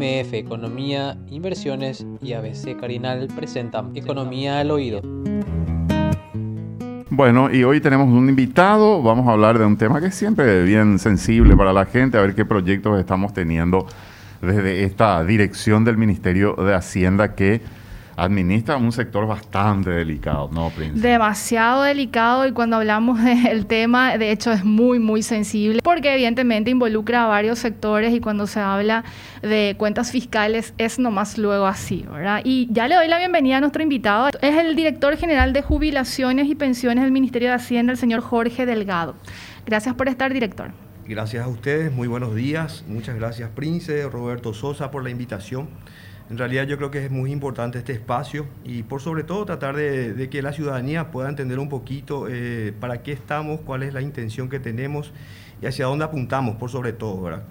[0.00, 5.02] MF Economía, Inversiones y ABC Carinal presentan Economía al Oído.
[7.10, 10.62] Bueno, y hoy tenemos un invitado, vamos a hablar de un tema que es siempre
[10.62, 13.86] bien sensible para la gente, a ver qué proyectos estamos teniendo
[14.40, 17.60] desde esta dirección del Ministerio de Hacienda que
[18.20, 21.00] administra un sector bastante delicado, ¿no, Prince?
[21.00, 26.70] Demasiado delicado y cuando hablamos del tema, de hecho es muy, muy sensible porque evidentemente
[26.70, 29.04] involucra a varios sectores y cuando se habla
[29.40, 32.42] de cuentas fiscales es nomás luego así, ¿verdad?
[32.44, 36.46] Y ya le doy la bienvenida a nuestro invitado, es el director general de jubilaciones
[36.48, 39.14] y pensiones del Ministerio de Hacienda, el señor Jorge Delgado.
[39.64, 40.72] Gracias por estar, director.
[41.06, 42.84] Gracias a ustedes, muy buenos días.
[42.86, 45.68] Muchas gracias, Prince, Roberto Sosa, por la invitación.
[46.30, 49.74] En realidad yo creo que es muy importante este espacio y por sobre todo tratar
[49.74, 54.00] de, que la ciudadanía pueda entender un poquito eh, para qué estamos, cuál es la
[54.00, 55.12] intención que tenemos
[55.60, 57.42] y hacia dónde apuntamos, por sobre todo, ¿verdad?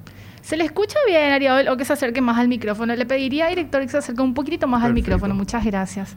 [0.41, 2.95] ¿Se le escucha bien, Ariel, o que se acerque más al micrófono?
[2.95, 5.35] Le pediría, director, que se acerque un poquitito más al micrófono.
[5.35, 6.15] Muchas gracias.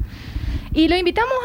[0.73, 1.37] Y lo invitamos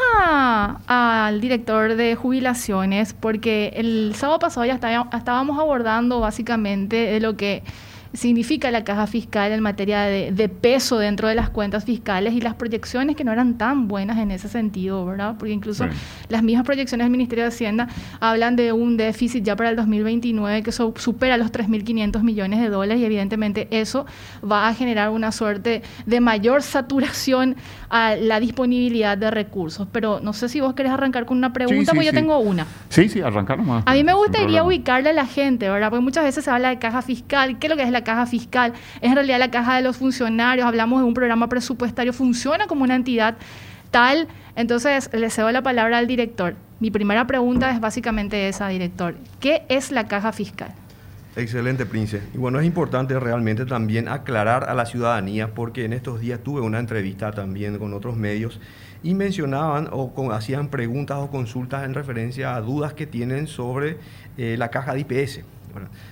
[0.86, 7.62] al director de jubilaciones porque el sábado pasado ya estábamos abordando básicamente lo que
[8.12, 12.54] significa la caja fiscal en materia de, peso dentro de las cuentas fiscales y las
[12.54, 15.36] proyecciones que no eran tan buenas en ese sentido, ¿verdad?
[15.38, 15.86] Porque incluso
[16.28, 17.88] las mismas proyecciones del Ministerio de Hacienda
[18.20, 23.00] hablan de un déficit ya para el 2029 que supera los 3.500 millones de dólares
[23.00, 24.06] y evidentemente eso
[24.40, 27.56] va a generar una suerte de mayor saturación
[27.90, 29.86] a la disponibilidad de recursos.
[29.92, 32.66] Pero no sé si vos querés arrancar con una pregunta, porque yo tengo una.
[32.88, 33.82] Sí, sí, arrancar más.
[33.86, 35.90] A mí me gustaría ubicarle a la gente, ¿verdad?
[35.90, 37.58] Porque muchas veces se habla de caja fiscal.
[37.58, 39.96] ¿Qué es lo que es la caja fiscal, es en realidad la caja de los
[39.96, 43.36] funcionarios, hablamos de un programa presupuestario, funciona como una entidad
[43.90, 44.28] tal.
[44.56, 46.54] Entonces, le cedo la palabra al director.
[46.80, 49.14] Mi primera pregunta es básicamente esa, director.
[49.40, 50.72] ¿Qué es la caja fiscal?
[51.36, 52.20] Excelente, Prince.
[52.34, 56.60] Y bueno, es importante realmente también aclarar a la ciudadanía, porque en estos días tuve
[56.60, 58.60] una entrevista también con otros medios
[59.04, 63.98] y mencionaban o hacían preguntas o consultas en referencia a dudas que tienen sobre
[64.36, 65.44] eh, la caja de IPS.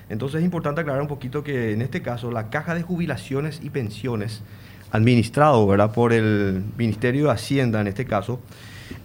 [0.09, 3.71] Entonces es importante aclarar un poquito que en este caso la caja de jubilaciones y
[3.71, 4.43] pensiones,
[4.91, 8.41] administrado por el Ministerio de Hacienda en este caso,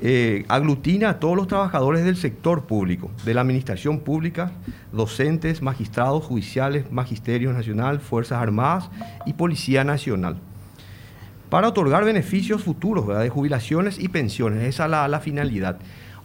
[0.02, 4.52] eh, aglutina a todos los trabajadores del sector público, de la administración pública,
[4.92, 8.90] docentes, magistrados judiciales, Magisterio Nacional, Fuerzas Armadas
[9.26, 10.38] y Policía Nacional,
[11.50, 14.64] para otorgar beneficios futuros de jubilaciones y pensiones.
[14.64, 15.78] Esa es la finalidad.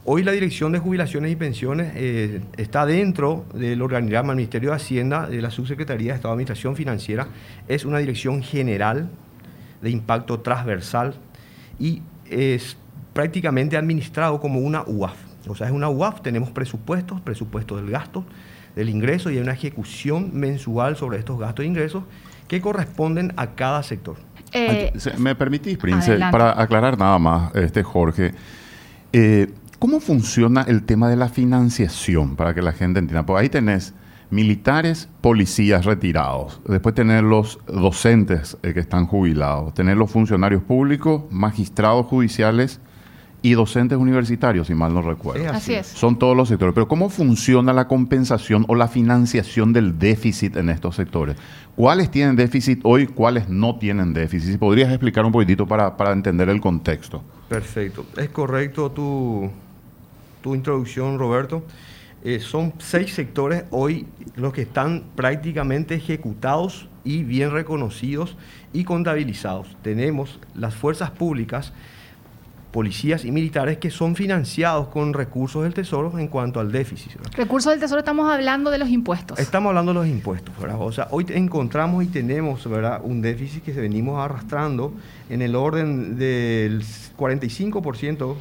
[0.08, 4.76] Hoy la Dirección de Jubilaciones y Pensiones eh, está dentro del organigrama del Ministerio de
[4.76, 7.26] Hacienda, de la Subsecretaría de Estado de Administración Financiera.
[7.66, 9.10] Es una dirección general
[9.82, 11.16] de impacto transversal
[11.80, 12.76] y es
[13.14, 15.16] prácticamente administrado como una UAF.
[15.48, 18.24] O sea, es una UAF, tenemos presupuestos, presupuestos del gasto,
[18.76, 22.04] del ingreso y hay una ejecución mensual sobre estos gastos e ingresos
[22.46, 24.18] que corresponden a cada sector.
[24.52, 28.34] Eh, ¿Me permitís, Prince, para aclarar nada más, este Jorge?
[29.12, 33.26] Eh, ¿Cómo funciona el tema de la financiación para que la gente entienda?
[33.26, 33.92] Porque ahí tenés
[34.30, 41.24] militares, policías retirados, después tener los docentes eh, que están jubilados, tener los funcionarios públicos,
[41.30, 42.80] magistrados judiciales
[43.42, 45.52] y docentes universitarios, si mal no recuerdo.
[45.52, 45.86] Así es.
[45.86, 46.74] Son todos los sectores.
[46.74, 51.36] Pero ¿cómo funciona la compensación o la financiación del déficit en estos sectores?
[51.76, 54.52] ¿Cuáles tienen déficit hoy, cuáles no tienen déficit?
[54.52, 57.22] Si podrías explicar un poquitito para, para entender el contexto.
[57.48, 58.06] Perfecto.
[58.16, 59.50] Es correcto tu,
[60.46, 61.64] tu introducción, Roberto.
[62.22, 68.36] Eh, son seis sectores hoy los que están prácticamente ejecutados y bien reconocidos
[68.72, 69.76] y contabilizados.
[69.82, 71.72] Tenemos las fuerzas públicas,
[72.70, 77.12] policías y militares que son financiados con recursos del Tesoro en cuanto al déficit.
[77.34, 79.40] Recursos del Tesoro estamos hablando de los impuestos.
[79.40, 83.00] Estamos hablando de los impuestos, O sea, hoy encontramos y tenemos, ¿verdad?
[83.02, 84.92] Un déficit que venimos arrastrando
[85.28, 86.84] en el orden del
[87.18, 88.36] 45%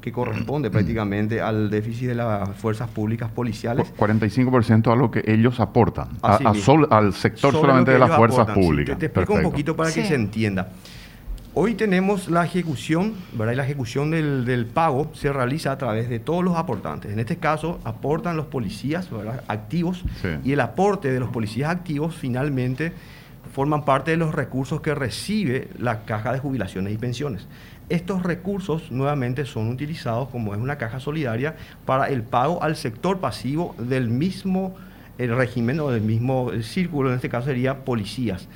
[0.00, 3.92] que corresponde prácticamente al déficit de las fuerzas públicas policiales.
[3.96, 8.98] 45% a lo que ellos aportan, al sector solamente de las fuerzas públicas.
[8.98, 10.68] te, explico un poquito para que se entienda.
[11.52, 13.54] Hoy tenemos la ejecución, ¿verdad?
[13.54, 17.12] Y la ejecución del, pago se realiza a través de todos los aportantes.
[17.12, 19.08] En este caso, aportan los policías
[19.48, 20.04] activos
[20.44, 22.92] y el aporte de los policías activos finalmente
[23.52, 27.48] forman parte de los recursos que recibe la caja de jubilaciones y pensiones.
[27.90, 33.18] Estos recursos nuevamente son utilizados como es una caja solidaria para el pago al sector
[33.18, 34.76] pasivo del mismo
[35.18, 38.48] el régimen o del mismo círculo, en este caso sería policías.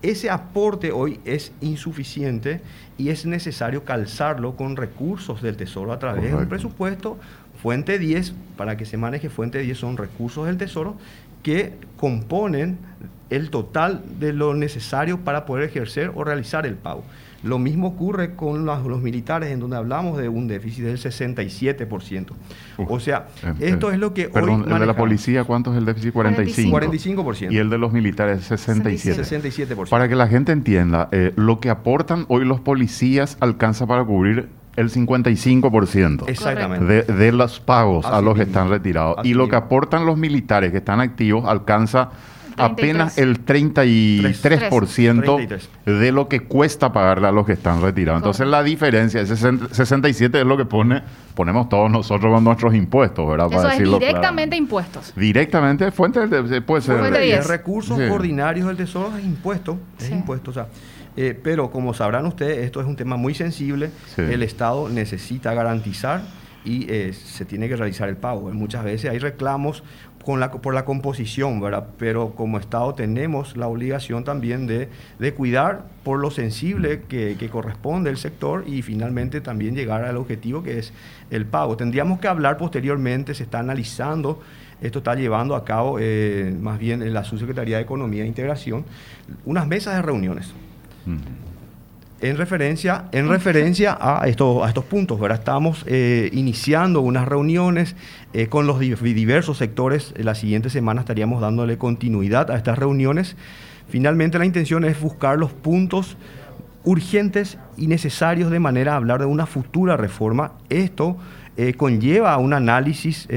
[0.00, 2.62] Ese aporte hoy es insuficiente
[2.96, 7.18] y es necesario calzarlo con recursos del Tesoro a través de un presupuesto.
[7.62, 10.96] Fuente 10, para que se maneje Fuente 10 son recursos del Tesoro
[11.42, 12.78] que componen
[13.30, 17.04] el total de lo necesario para poder ejercer o realizar el pago.
[17.44, 22.32] Lo mismo ocurre con los, militares, en donde hablamos de un déficit del 67%.
[22.88, 25.78] o sea, eh, esto es lo que perdón, hoy el de la policía, ¿cuánto es
[25.78, 26.12] el déficit?
[26.12, 26.76] 45.
[26.76, 27.52] 45%.
[27.52, 29.22] Y el de los militares, 67.
[29.22, 29.88] 67%.
[29.88, 34.48] Para que la gente entienda, eh, lo que aportan hoy los policías alcanza para cubrir
[34.78, 36.84] el 55% Exactamente.
[36.84, 39.16] De, de, los pagos a los que están retirados.
[39.24, 42.10] y lo que aportan los militares que están activos alcanza
[42.58, 48.20] apenas el 33% de lo que cuesta pagarle a los que están retirados.
[48.20, 51.02] Entonces la diferencia, ese 67 es lo que pone,
[51.34, 53.48] ponemos todos nosotros con nuestros impuestos, ¿verdad?
[53.50, 55.12] Eso es directamente impuestos.
[55.16, 60.54] Directamente fuente de, puede ser de, recursos ordinarios del Tesoro es impuesto, es impuesto, o
[60.54, 60.66] sea,
[61.20, 63.90] eh, pero como sabrán ustedes, esto es un tema muy sensible.
[64.16, 66.22] El Estado necesita garantizar
[66.64, 68.52] y eh, se tiene que realizar el pago.
[68.52, 69.82] Muchas veces hay reclamos
[70.24, 71.88] por la composición, ¿verdad?
[71.98, 74.88] Pero como Estado tenemos la obligación también de,
[75.34, 80.78] cuidar por lo sensible que, corresponde el sector y finalmente también llegar al objetivo que
[80.78, 80.92] es
[81.30, 81.76] el pago.
[81.76, 84.40] Tendríamos que hablar posteriormente, se está analizando,
[84.80, 88.84] esto está llevando a cabo eh, más bien en la Subsecretaría de Economía e Integración,
[89.44, 90.54] unas mesas de reuniones
[92.20, 95.20] en referencia, en referencia a, estos, puntos.
[95.20, 95.38] ¿verdad?
[95.38, 97.94] Estamos eh, iniciando unas reuniones
[98.32, 100.14] eh, con los diversos sectores.
[100.16, 103.36] La siguiente semana estaríamos dándole continuidad a estas reuniones.
[103.88, 106.16] Finalmente la intención es buscar los puntos
[106.84, 110.52] urgentes y necesarios de manera a hablar de una futura reforma.
[110.68, 111.16] Esto
[111.56, 113.28] eh, conlleva un análisis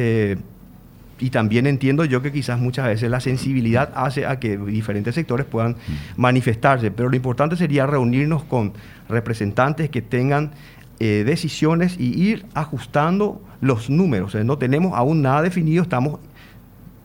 [1.22, 5.46] y también entiendo yo que quizás muchas veces la sensibilidad hace a que diferentes sectores
[5.46, 5.76] puedan
[6.18, 8.74] manifestarse, pero lo importante sería reunirnos con
[9.08, 10.52] representantes que tengan
[11.00, 14.34] eh, decisiones y ir ajustando los números.
[14.36, 16.20] no tenemos aún nada definido, estamos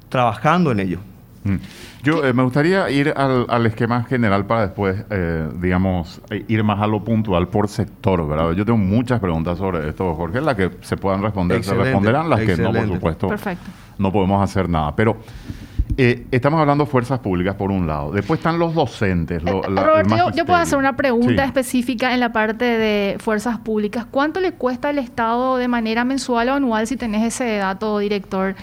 [0.09, 0.99] trabajando en ello.
[1.45, 1.57] Mm.
[2.03, 6.87] Yo eh, me gustaría ir al, esquema general para después, eh, digamos, ir más a
[6.87, 8.53] lo puntual por sector, ¿verdad?
[8.53, 12.41] Yo tengo muchas preguntas sobre esto, Jorge, las que se puedan responder, se responderán, las
[12.41, 13.29] que no, por supuesto.
[13.29, 14.95] Perfecto no podemos hacer nada.
[14.97, 15.17] Pero
[15.99, 18.13] eh, estamos hablando de fuerzas públicas por un lado.
[18.13, 19.43] Después están los docentes.
[19.43, 19.61] Eh,
[20.35, 24.07] yo, puedo hacer una pregunta específica en la parte de fuerzas públicas.
[24.11, 28.57] ¿Cuánto le cuesta al Estado de manera mensual o anual, si tenés ese dato, director,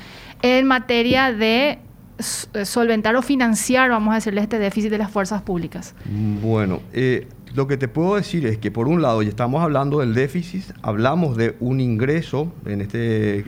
[0.44, 1.80] en materia de
[2.54, 5.96] eh, solventar o financiar, vamos a decirle, este déficit de las fuerzas públicas?
[6.42, 10.00] Bueno, eh, lo que te puedo decir es que por un lado, ya estamos hablando
[10.00, 13.46] del déficit, hablamos de un ingreso, en este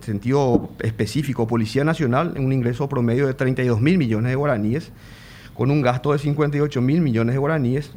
[0.00, 4.90] sentido específico, Policía Nacional, un ingreso promedio de 32 mil millones de guaraníes,
[5.54, 7.92] con un gasto de 58 mil millones de guaraníes,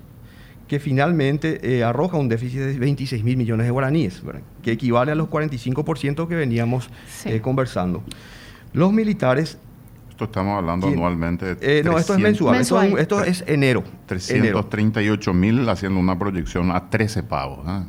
[0.67, 4.21] que finalmente eh, arroja un déficit de 26 mil millones de guaraníes,
[4.61, 6.89] que equivale a los 45% que veníamos
[7.25, 8.03] eh, conversando.
[8.73, 9.57] Los militares
[10.17, 11.53] esto estamos hablando anualmente.
[11.53, 12.59] De eh, no, esto es mensual.
[12.97, 13.83] Esto, es enero.
[14.07, 17.59] 338 mil haciendo una proyección a 13 pagos.
[17.67, 17.83] ¿eh?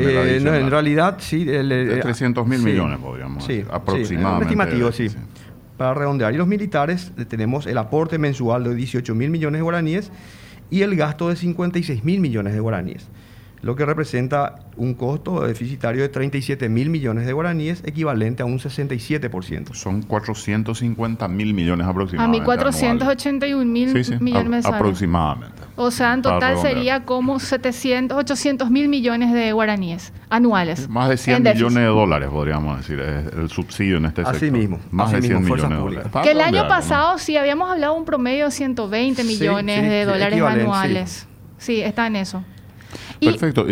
[0.00, 1.44] eh no, en realidad, sí.
[1.44, 4.44] de 300 mil millones, podríamos sí, aproximadamente.
[4.44, 5.08] estimativo, sí.
[5.76, 6.32] Para redondear.
[6.32, 10.10] Y los militares eh, tenemos el aporte mensual de 18 mil millones de guaraníes
[10.70, 13.06] y el gasto de 56 mil millones de guaraníes
[13.64, 18.58] lo que representa un costo deficitario de 37 mil millones de guaraníes, equivalente a un
[18.58, 19.72] 67%.
[19.72, 22.50] Son 450 mil millones aproximadamente.
[22.50, 25.62] A 1.481 mil millones Aproximadamente.
[25.76, 30.86] O sea, en total sería como 700, 800 mil millones de guaraníes anuales.
[30.90, 34.36] Más de 100 millones de dólares, podríamos decir, el subsidio en este sector.
[34.36, 34.78] Así mismo.
[34.90, 36.12] Más de 100 millones de dólares.
[36.22, 41.26] Que el año pasado sí habíamos hablado un promedio de 120 millones de dólares anuales.
[41.56, 42.44] Sí, está en eso.
[43.20, 43.66] Perfecto.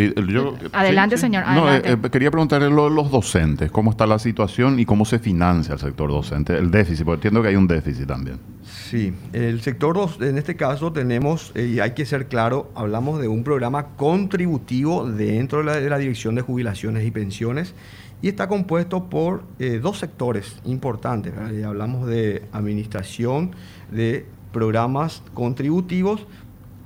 [0.73, 1.45] adelante, señor.
[1.47, 5.05] No, eh, eh, quería preguntarle lo de los docentes, cómo está la situación y cómo
[5.05, 8.39] se financia el sector docente, el déficit, porque entiendo que hay un déficit también.
[8.65, 13.29] Sí, el sector, en este caso tenemos, eh, y hay que ser claro, hablamos de
[13.29, 17.75] un programa contributivo dentro de la, Dirección de Jubilaciones y Pensiones
[18.23, 19.45] y está compuesto por
[19.81, 21.33] dos sectores importantes.
[21.65, 23.53] Hablamos de administración
[23.91, 26.27] de programas contributivos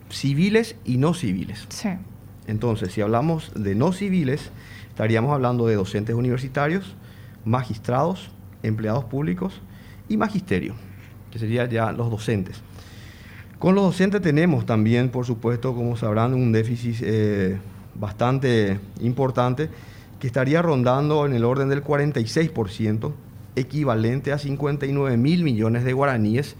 [0.08, 1.66] civiles y no civiles.
[1.68, 1.90] Sí.
[2.46, 4.50] Entonces, si hablamos de no civiles,
[4.88, 6.94] estaríamos hablando de docentes universitarios,
[7.44, 8.30] magistrados,
[8.62, 9.60] empleados públicos
[10.08, 10.74] y magisterio,
[11.30, 12.62] que serían ya los docentes.
[13.58, 17.58] Con los docentes tenemos también, por supuesto, como sabrán, un déficit eh,
[17.94, 19.70] bastante importante
[20.20, 23.12] que estaría rondando en el orden del 46%,
[23.56, 26.56] equivalente a 59 mil millones de guaraníes.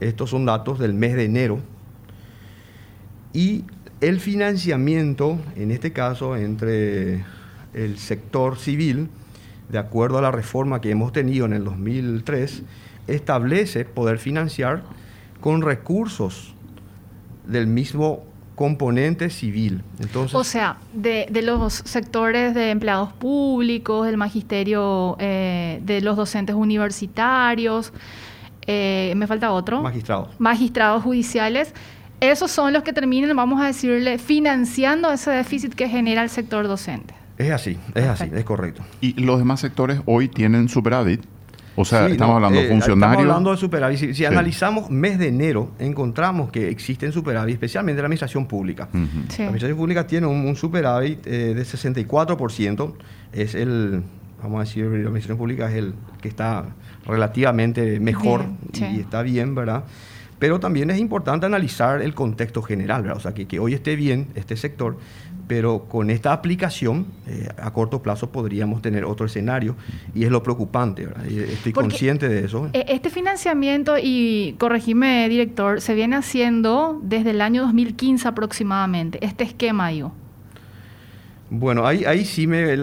[0.00, 1.60] Estos son datos del mes de enero.
[3.32, 3.64] Y
[4.00, 7.24] el financiamiento, en este caso, entre
[7.74, 9.08] el sector civil,
[9.68, 12.62] de acuerdo a la reforma que hemos tenido en el 2003,
[13.06, 14.82] establece poder financiar
[15.40, 16.54] con recursos
[17.46, 18.24] del mismo
[18.54, 19.82] componente civil.
[20.00, 26.56] Entonces, o sea, de, los sectores de empleados públicos, del magisterio, eh, de los docentes
[26.56, 27.92] universitarios,
[28.66, 29.80] eh, me falta otro.
[29.80, 30.28] Magistrados.
[30.38, 31.72] Magistrados judiciales.
[32.20, 36.66] Esos son los que terminan, vamos a decirle, financiando ese déficit que genera el sector
[36.66, 37.14] docente.
[37.38, 38.82] Es así, es así, es correcto.
[39.00, 41.22] ¿Y los demás sectores hoy tienen superávit?
[41.76, 43.12] O sea, estamos hablando de eh, funcionarios.
[43.12, 44.14] Estamos hablando de superávit.
[44.14, 48.88] Si, analizamos mes de enero, encontramos que existen superávit, especialmente en la administración pública.
[48.92, 52.94] La administración pública tiene un, superávit eh, de 64%.
[53.32, 54.02] Es el,
[54.42, 56.64] vamos a decir, la administración pública es el que está
[57.06, 59.84] relativamente mejor y está bien, ¿verdad?
[60.38, 63.16] Pero también es importante analizar el contexto general, ¿verdad?
[63.16, 64.96] O sea, que, que hoy esté bien este sector
[65.48, 69.74] pero con esta aplicación eh, a corto plazo podríamos tener otro escenario
[70.14, 72.68] y es lo preocupante, estoy consciente de eso.
[72.74, 79.44] E-, este financiamiento, y corregime director, se viene haciendo desde el año 2015 aproximadamente, este
[79.44, 80.12] esquema, yo.
[81.50, 82.76] Bueno, ahí, ahí sí me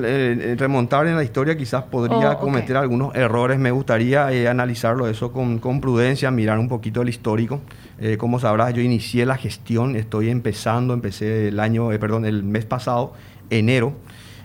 [0.55, 3.59] remontar en la historia quizás podría oh, cometer algunos errores.
[3.59, 7.61] Me gustaría eh, analizarlo eso con, con, prudencia, mirar un poquito el histórico.
[7.99, 12.41] Eh, como sabrás, yo inicié la gestión, estoy empezando, empecé el año, eh, perdón, el
[12.41, 13.13] mes pasado,
[13.51, 13.93] enero.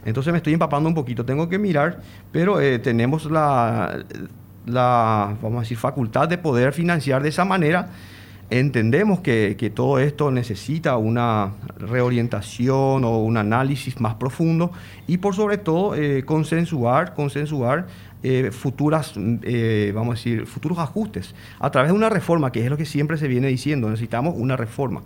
[0.04, 2.00] Entonces me estoy empapando un poquito, tengo que mirar,
[2.30, 4.04] pero tenemos la,
[4.66, 7.88] la, vamos a decir, facultad de poder financiar de esa manera
[8.50, 14.72] Entendemos que, todo esto necesita una reorientación o un análisis más profundo
[15.06, 17.86] y por sobre todo eh, consensuar, consensuar
[18.24, 22.68] eh, futuras, eh, vamos a decir, futuros ajustes a través de una reforma, que es
[22.68, 25.02] lo que siempre se viene diciendo, necesitamos una reforma.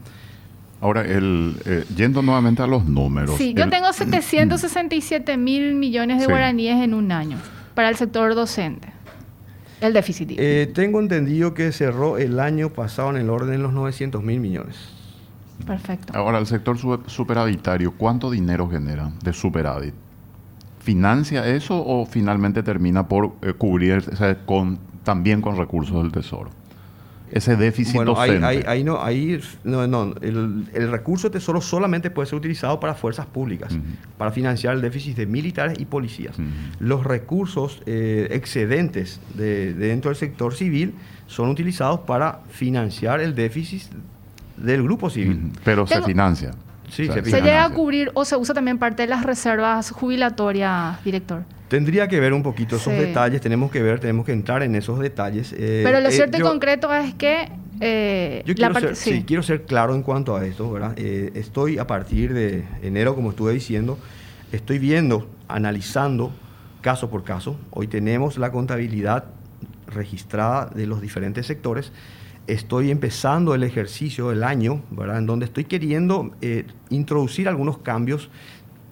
[0.80, 1.54] Ahora, el,
[1.94, 3.36] yendo nuevamente a los números.
[3.36, 7.36] Sí, yo tengo 767 mil millones de guaraníes en un año
[7.74, 8.93] para el sector docente.
[9.84, 10.30] El déficit.
[10.38, 14.40] Eh, tengo entendido que cerró el año pasado en el orden de los 900 mil
[14.40, 14.76] millones.
[15.66, 16.16] Perfecto.
[16.16, 19.92] Ahora, el sector superavitario, ¿cuánto dinero genera de superávit?
[20.80, 24.02] ¿Financia eso o finalmente termina por eh, cubrir
[24.46, 26.48] con, también con recursos del Tesoro?
[27.34, 28.46] Ese déficit bueno, docente.
[28.46, 32.78] Ahí, ahí, no, ahí no, no el, el, recurso de tesoro solamente puede ser utilizado
[32.78, 33.76] para fuerzas públicas,
[34.16, 36.36] para financiar el déficit de militares y policías.
[36.78, 40.94] Los recursos eh, excedentes de, dentro del sector civil
[41.26, 43.82] son utilizados para financiar el déficit
[44.56, 45.50] del grupo civil.
[45.64, 46.52] Pero se financia.
[46.88, 51.02] Sí, se, se llega a cubrir o se usa también parte de las reservas jubilatorias,
[51.04, 51.44] director.
[51.68, 55.00] Tendría que ver un poquito esos detalles, tenemos que ver, tenemos que entrar en esos
[55.00, 55.52] detalles.
[55.58, 57.48] Eh, Pero lo eh, cierto y concreto es que...
[57.80, 59.24] Eh, yo quiero, ser, sí.
[59.26, 60.96] quiero ser claro en cuanto a esto, ¿verdad?
[60.96, 63.98] estoy a partir de enero, como estuve diciendo,
[64.52, 66.32] estoy viendo, analizando
[66.80, 67.58] caso por caso.
[67.70, 69.24] Hoy tenemos la contabilidad
[69.88, 71.90] registrada de los diferentes sectores.
[72.46, 75.18] Estoy empezando el ejercicio del año, ¿verdad?
[75.18, 76.32] En donde estoy queriendo
[76.90, 78.30] introducir algunos cambios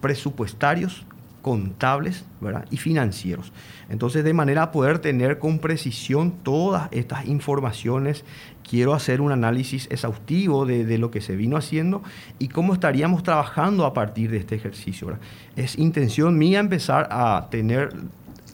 [0.01, 1.05] presupuestarios
[1.43, 2.65] contables ¿verdad?
[2.71, 3.53] y financieros.
[3.91, 8.25] Entonces, de manera a poder tener con precisión todas estas informaciones,
[8.67, 12.03] quiero hacer un análisis exhaustivo de, lo que se vino haciendo
[12.39, 15.19] y cómo estaríamos trabajando a partir de este ejercicio.
[15.57, 17.93] Es intención mía empezar a tener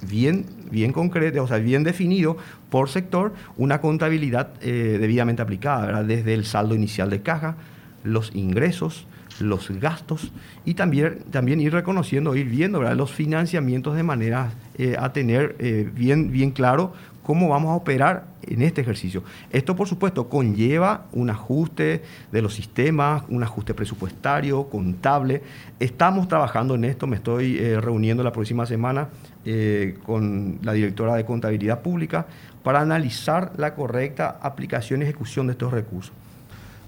[0.02, 2.36] bien, bien concreto, o sea, bien definido
[2.70, 7.56] por sector, una contabilidad eh, debidamente aplicada, desde el saldo inicial de caja,
[8.04, 9.06] los ingresos,
[9.40, 10.32] los gastos
[10.64, 15.88] y también, también ir reconociendo, ir viendo los financiamientos de manera eh, a tener eh,
[15.94, 16.92] bien, bien claro
[17.28, 19.22] cómo vamos a operar en este ejercicio.
[19.50, 25.42] Esto, por supuesto, conlleva un ajuste de los sistemas, un ajuste presupuestario, contable.
[25.78, 29.08] Estamos trabajando en esto, me estoy eh, reuniendo la próxima semana
[30.04, 32.26] con la directora de contabilidad pública
[32.62, 36.14] para analizar la correcta aplicación y ejecución de estos recursos.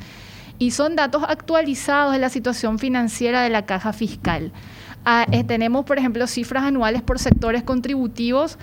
[0.57, 4.53] y son datos actualizados de la situación financiera de la caja fiscal.
[5.07, 8.57] Ah, eh, tenemos, por ejemplo, cifras anuales por sectores contributivos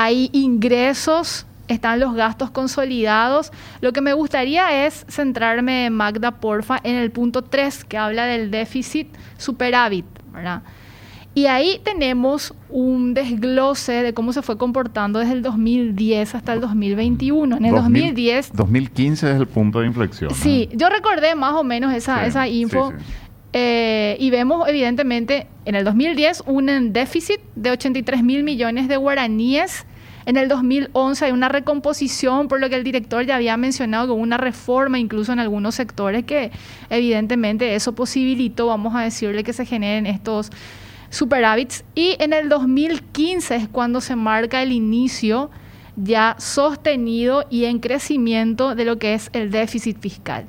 [0.00, 3.50] hay ingresos, están los gastos consolidados.
[3.80, 8.52] Lo que me gustaría es centrarme, Magda, porfa, en el punto 3, que habla del
[8.52, 10.62] déficit superávit, ¿verdad?
[11.34, 16.60] Y ahí tenemos un desglose de cómo se fue comportando desde el 2010 hasta el
[16.60, 17.56] 2021.
[17.56, 18.52] En el 2010...
[18.52, 20.32] 2015 es el punto de inflexión.
[20.32, 22.92] Sí, yo recordé más o menos esa, esa info.
[23.52, 29.86] Eh, y vemos evidentemente en el 2010 un déficit de 83 mil millones de guaraníes.
[30.26, 34.20] En el 2011 hay una recomposición, por lo que el director ya había mencionado, con
[34.20, 36.50] una reforma incluso en algunos sectores que
[36.90, 40.50] evidentemente eso posibilitó, vamos a decirle, que se generen estos
[41.08, 41.84] superávits.
[41.94, 45.50] Y en el 2015 es cuando se marca el inicio
[45.96, 50.46] ya sostenido y en crecimiento de lo que es el déficit fiscal.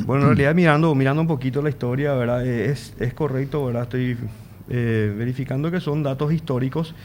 [0.05, 2.45] Bueno, en realidad mirando, mirando un poquito la historia, ¿verdad?
[2.45, 3.83] Es, es correcto, ¿verdad?
[3.83, 4.17] Estoy
[4.67, 6.95] eh, verificando que son datos históricos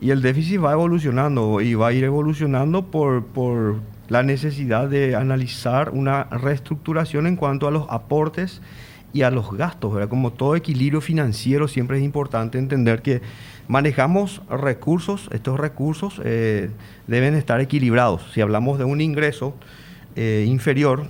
[0.00, 3.76] y el déficit va evolucionando y va a ir evolucionando por, por
[4.08, 8.60] la necesidad de analizar una reestructuración en cuanto a los aportes
[9.12, 10.06] y a los gastos.
[10.08, 13.22] Como todo equilibrio financiero siempre es importante entender que
[13.66, 16.70] manejamos recursos, estos recursos eh,
[17.06, 18.30] deben estar equilibrados.
[18.32, 19.54] Si hablamos de un ingreso
[20.16, 21.06] eh, inferior,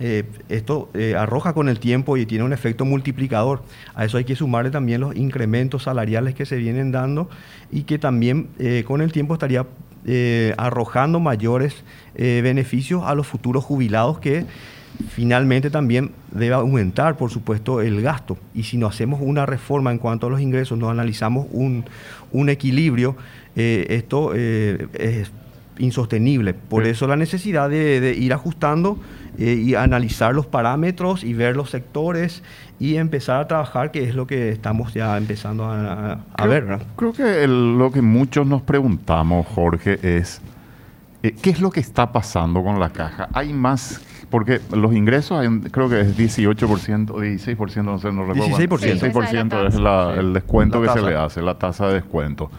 [0.00, 3.62] eh, esto eh, arroja con el tiempo y tiene un efecto multiplicador.
[3.94, 7.28] A eso hay que sumarle también los incrementos salariales que se vienen dando
[7.70, 9.66] y que también eh, con el tiempo estaría
[10.58, 11.82] arrojando mayores
[12.14, 14.44] beneficios a los futuros jubilados que
[15.08, 18.36] finalmente también debe aumentar, por supuesto, el gasto.
[18.54, 21.86] Y si no hacemos una reforma en cuanto a los ingresos, no analizamos un,
[22.50, 23.16] equilibrio,
[23.56, 25.30] esto es
[25.78, 26.54] insostenible.
[26.54, 28.98] Por eso la necesidad de ir ajustando
[29.36, 32.44] eh, y analizar los parámetros y ver los sectores
[32.78, 36.78] y empezar a trabajar, que es lo que estamos ya empezando a, ver.
[36.94, 40.40] Creo que lo que muchos nos preguntamos, Jorge, es
[41.24, 43.28] eh, ¿qué es lo que está pasando con la caja?
[43.32, 48.56] Hay más, porque los ingresos creo que es 18%, 16%, no sé, no recuerdo.
[48.56, 49.12] 16%.
[49.12, 52.52] 16% es el descuento que se le hace, la tasa de descuento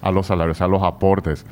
[0.00, 1.44] a los salarios, a los aportes.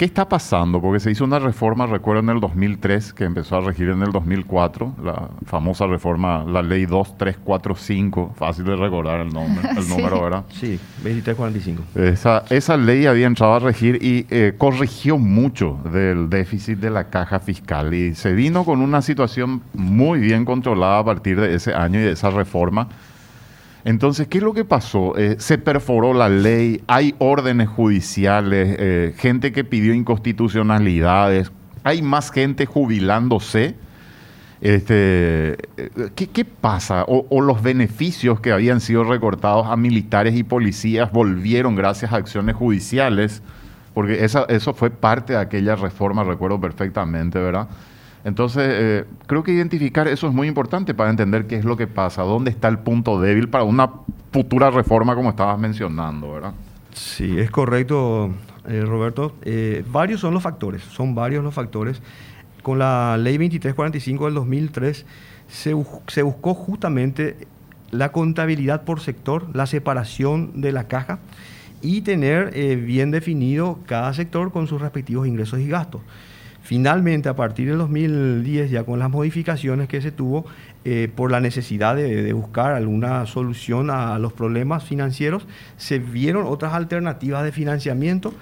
[0.00, 0.80] ¿Qué está pasando?
[0.80, 4.12] Porque se hizo una reforma, recuerdo, en el 2003, que empezó a regir en el
[4.12, 10.46] 2004, la famosa reforma, la ley 2345, fácil de recordar el nombre, el número, ¿verdad?
[10.48, 11.82] Sí, 2345.
[11.96, 17.10] Esa, esa ley había entrado a regir y eh, corrigió mucho del déficit de la
[17.10, 21.74] caja fiscal y se vino con una situación muy bien controlada a partir de ese
[21.74, 22.88] año y de esa reforma
[23.84, 25.16] entonces, ¿qué es lo que pasó?
[25.16, 31.50] Eh, se perforó la ley, hay órdenes judiciales, eh, gente que pidió inconstitucionalidades,
[31.82, 33.74] hay más gente jubilándose.
[34.60, 37.04] Este, eh, ¿qué, pasa?
[37.08, 42.56] O, los beneficios que habían sido recortados a militares y policías volvieron gracias a acciones
[42.56, 43.42] judiciales,
[43.94, 47.68] porque eso fue parte de aquella reforma, recuerdo perfectamente, ¿verdad?
[48.24, 51.86] Entonces, eh, creo que identificar eso es muy importante para entender qué es lo que
[51.86, 53.90] pasa, dónde está el punto débil para una
[54.32, 56.52] futura reforma como estabas mencionando, ¿verdad?
[56.92, 58.30] Sí, es correcto,
[58.68, 59.34] eh, Roberto.
[59.42, 62.02] Eh, varios son los factores, son varios los factores.
[62.62, 65.06] Con la ley 2345 del 2003
[65.48, 65.74] se,
[66.08, 67.48] se buscó justamente
[67.90, 71.20] la contabilidad por sector, la separación de la caja
[71.80, 76.02] y tener bien definido cada sector con sus respectivos ingresos y gastos.
[76.70, 80.46] Finalmente, a partir del 2010, ya con las modificaciones que se tuvo,
[80.84, 86.72] eh, por la necesidad de, buscar alguna solución a, los problemas financieros, se vieron otras
[86.74, 88.32] alternativas de financiamiento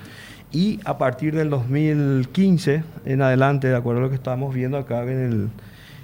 [0.53, 5.05] y a partir del 2015 en adelante, de acuerdo a lo que estamos viendo acá
[5.05, 5.49] en el,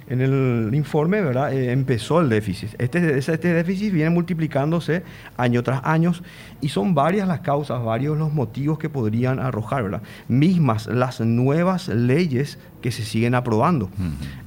[0.09, 1.53] en el informe, ¿verdad?
[1.53, 2.69] Eh, empezó el déficit.
[2.79, 5.03] Este, este déficit viene multiplicándose
[5.37, 6.13] año tras año
[6.61, 10.01] y son varias las causas, varios los motivos que podrían arrojar, ¿verdad?
[10.27, 13.89] Mismas las nuevas leyes que se siguen aprobando.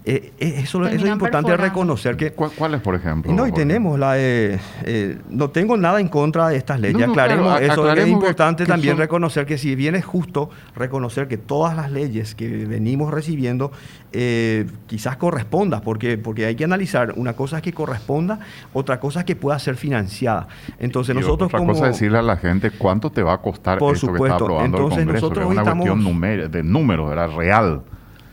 [0.05, 2.31] Eh, eh, eso, es importante reconocer que...
[2.31, 3.33] ¿Cuáles, por ejemplo?
[3.33, 4.12] No, y tenemos la...
[4.16, 7.03] Eh, no tengo nada en contra de estas leyes.
[7.03, 7.92] aclaremos eso.
[7.92, 12.47] es importante también reconocer que si bien es justo reconocer que todas las leyes que
[12.47, 13.73] venimos recibiendo
[14.87, 18.38] quizás corresponda, porque, porque hay que analizar, una cosa es que corresponda,
[18.73, 20.47] otra cosa es que pueda ser financiada.
[20.79, 23.98] Entonces nosotros otra cosa es decirle a la gente cuánto te va a costar por
[23.98, 24.24] supuesto.
[24.24, 27.82] que está aprobando Entonces, el Congreso, nosotros es una cuestión de números, era real.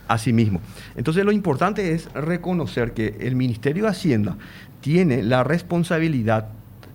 [0.08, 0.60] Así mismo.
[0.94, 4.36] Entonces lo importante es reconocer que el Ministerio de Hacienda
[4.80, 6.48] tiene la responsabilidad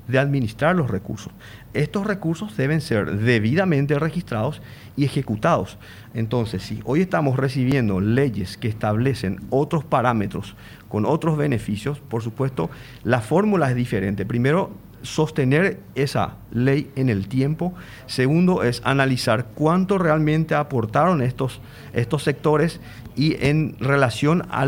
[0.08, 1.32] de administrar los recursos.
[1.74, 4.62] Estos recursos deben ser debidamente registrados
[4.98, 5.78] y ejecutados.
[6.14, 10.56] Entonces, si hoy estamos recibiendo leyes que establecen otros parámetros
[10.90, 12.70] con otros beneficios, por supuesto,
[13.04, 14.26] la fórmula es diferente.
[14.26, 14.72] Primero,
[15.04, 17.74] sostener esa ley en el tiempo.
[18.06, 21.62] Segundo es analizar cuánto realmente aportaron estos,
[21.94, 22.80] estos sectores
[23.16, 24.66] y en relación a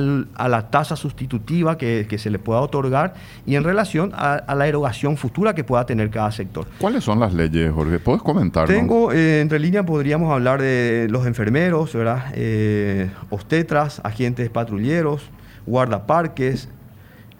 [0.47, 3.13] la tasa sustitutiva que, se le pueda otorgar
[3.45, 6.67] y en relación a, la erogación futura que pueda tener cada sector.
[6.77, 7.99] ¿Cuáles son las leyes, Jorge?
[7.99, 8.67] ¿Puedes comentar?
[8.67, 12.25] Tengo, eh, entre líneas podríamos hablar de los enfermeros, ¿verdad?
[12.35, 15.23] Eh, obstetras, agentes patrulleros,
[15.65, 16.69] guardaparques,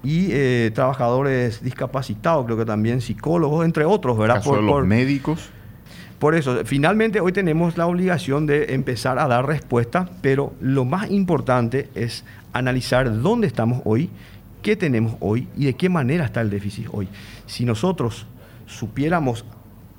[0.03, 4.43] y eh, trabajadores discapacitados, creo que también psicólogos, entre otros, ¿verdad?
[4.43, 5.49] por, los médicos.
[6.19, 11.09] Por eso, finalmente hoy tenemos la obligación de empezar a dar respuesta, pero lo más
[11.09, 14.09] importante es analizar dónde estamos hoy,
[14.61, 17.07] qué tenemos hoy y de qué manera está el déficit hoy.
[17.45, 18.25] Si nosotros
[18.65, 19.45] supiéramos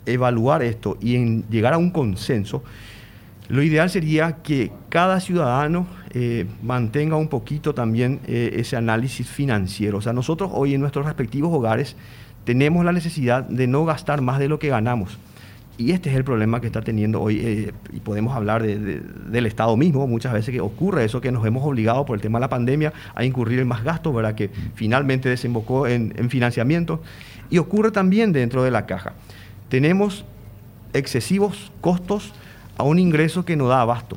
[0.07, 2.63] evaluar esto y en llegar a un consenso,
[3.49, 9.99] lo ideal sería que cada ciudadano eh, mantenga un poquito también eh, ese análisis financiero.
[9.99, 11.97] O sea, nosotros hoy en nuestros respectivos hogares
[12.45, 15.19] tenemos la necesidad de no gastar más de lo que ganamos.
[15.77, 19.77] Y este es el problema que está teniendo hoy, eh, y podemos hablar del Estado
[19.77, 22.49] mismo, muchas veces que ocurre eso, que nos hemos obligado por el tema de la
[22.49, 24.37] pandemia a incurrir en más gastos, ¿verdad?
[24.37, 27.03] que finalmente desembocó en, en financiamiento,
[27.51, 29.15] y ocurre también dentro de la caja.
[29.69, 30.25] Tenemos
[30.93, 32.33] excesivos costos
[32.79, 34.17] a un ingreso que no da abasto.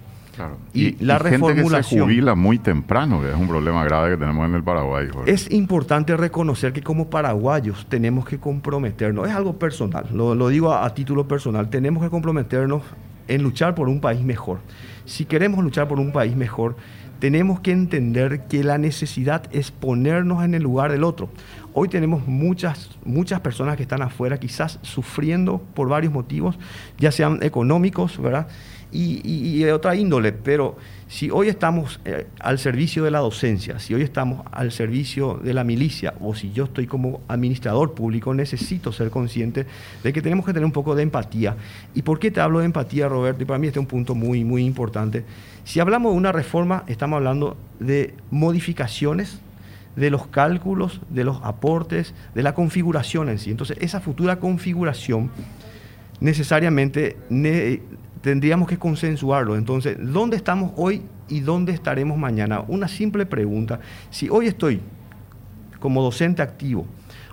[0.74, 1.74] Y, la reformulación.
[1.74, 4.64] Gente que se jubila muy temprano, que es un problema grave que tenemos en el
[4.64, 5.08] Paraguay.
[5.26, 10.94] Es importante reconocer que como paraguayos tenemos que comprometernos, es algo personal, lo, digo a,
[10.94, 12.84] título personal, tenemos que comprometernos
[13.28, 14.60] en luchar por un país mejor.
[15.06, 16.76] Si queremos luchar por un país mejor,
[17.20, 21.30] tenemos que entender que la necesidad es ponernos en el lugar del otro.
[21.74, 26.58] Hoy tenemos muchas, muchas personas que están afuera quizás sufriendo por varios motivos,
[26.98, 28.48] ya sean económicos, ¿verdad?
[28.92, 30.78] Y, de otra índole, pero
[31.10, 35.54] si hoy estamos eh, al servicio de la docencia, si hoy estamos al servicio de
[35.54, 39.66] la milicia, o si yo estoy como administrador público, necesito ser consciente
[40.04, 41.56] de que tenemos que tener un poco de empatía.
[41.96, 43.44] ¿Y por qué te hablo de empatía, Roberto?
[43.44, 45.26] Y para mí este es un punto muy, muy importante.
[45.66, 49.40] Si hablamos de una reforma, estamos hablando de modificaciones
[49.98, 53.52] de los cálculos, de los aportes, de la configuración en sí.
[53.52, 55.30] Entonces, esa futura configuración
[56.20, 57.18] necesariamente
[58.22, 59.56] tendríamos que consensuarlo.
[59.56, 62.64] Entonces, ¿dónde estamos hoy y dónde estaremos mañana?
[62.68, 63.80] Una simple pregunta.
[64.10, 64.82] Si hoy estoy
[65.80, 66.86] como docente activo,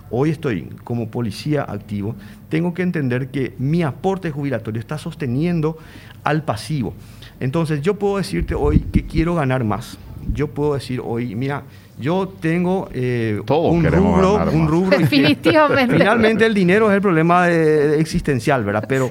[0.09, 2.15] hoy estoy como policía activo,
[2.49, 5.77] tengo que entender que mi aporte jubilatorio está sosteniendo
[6.23, 6.93] al pasivo.
[7.39, 9.97] Entonces, yo puedo decirte hoy que quiero ganar más.
[10.33, 11.63] Yo puedo decir hoy, mira,
[11.99, 14.97] yo tengo eh, un, rubro, un rubro.
[14.97, 15.97] Definitivamente.
[15.97, 18.85] Finalmente el dinero es el problema existencial, ¿verdad?
[18.87, 19.09] Pero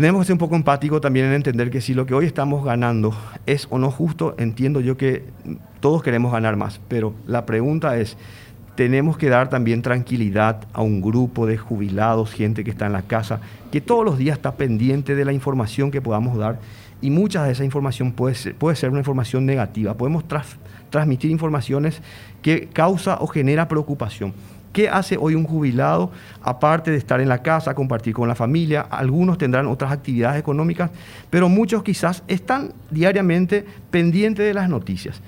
[0.00, 2.64] tenemos que ser un poco empáticos también en entender que si lo que hoy estamos
[2.64, 3.14] ganando
[3.46, 5.24] es o no justo, entiendo yo que
[5.80, 8.16] todos queremos ganar más, pero la pregunta es,
[8.74, 13.02] tenemos que dar también tranquilidad a un grupo de jubilados, gente que está en la
[13.02, 13.40] casa,
[13.72, 16.58] que todos los días está pendiente de la información que podamos dar
[17.00, 19.94] y mucha de esa información puede ser, puede ser una información negativa.
[19.94, 20.24] Podemos
[20.90, 22.00] transmitir informaciones
[22.42, 24.32] que causa o genera preocupación.
[24.78, 28.82] ¿Qué hace hoy un jubilado aparte de estar en la casa, compartir con la familia?
[28.82, 30.92] Algunos tendrán otras actividades económicas,
[31.30, 35.20] pero muchos quizás están diariamente pendientes de las noticias.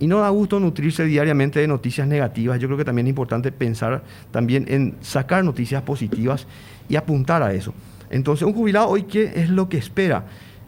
[0.00, 2.58] Y no da gusto nutrirse diariamente de noticias negativas.
[2.58, 6.48] Yo creo que también es importante pensar también en sacar noticias positivas
[6.88, 7.72] y apuntar a eso.
[8.10, 10.24] Entonces, un jubilado hoy, ¿qué es lo que espera?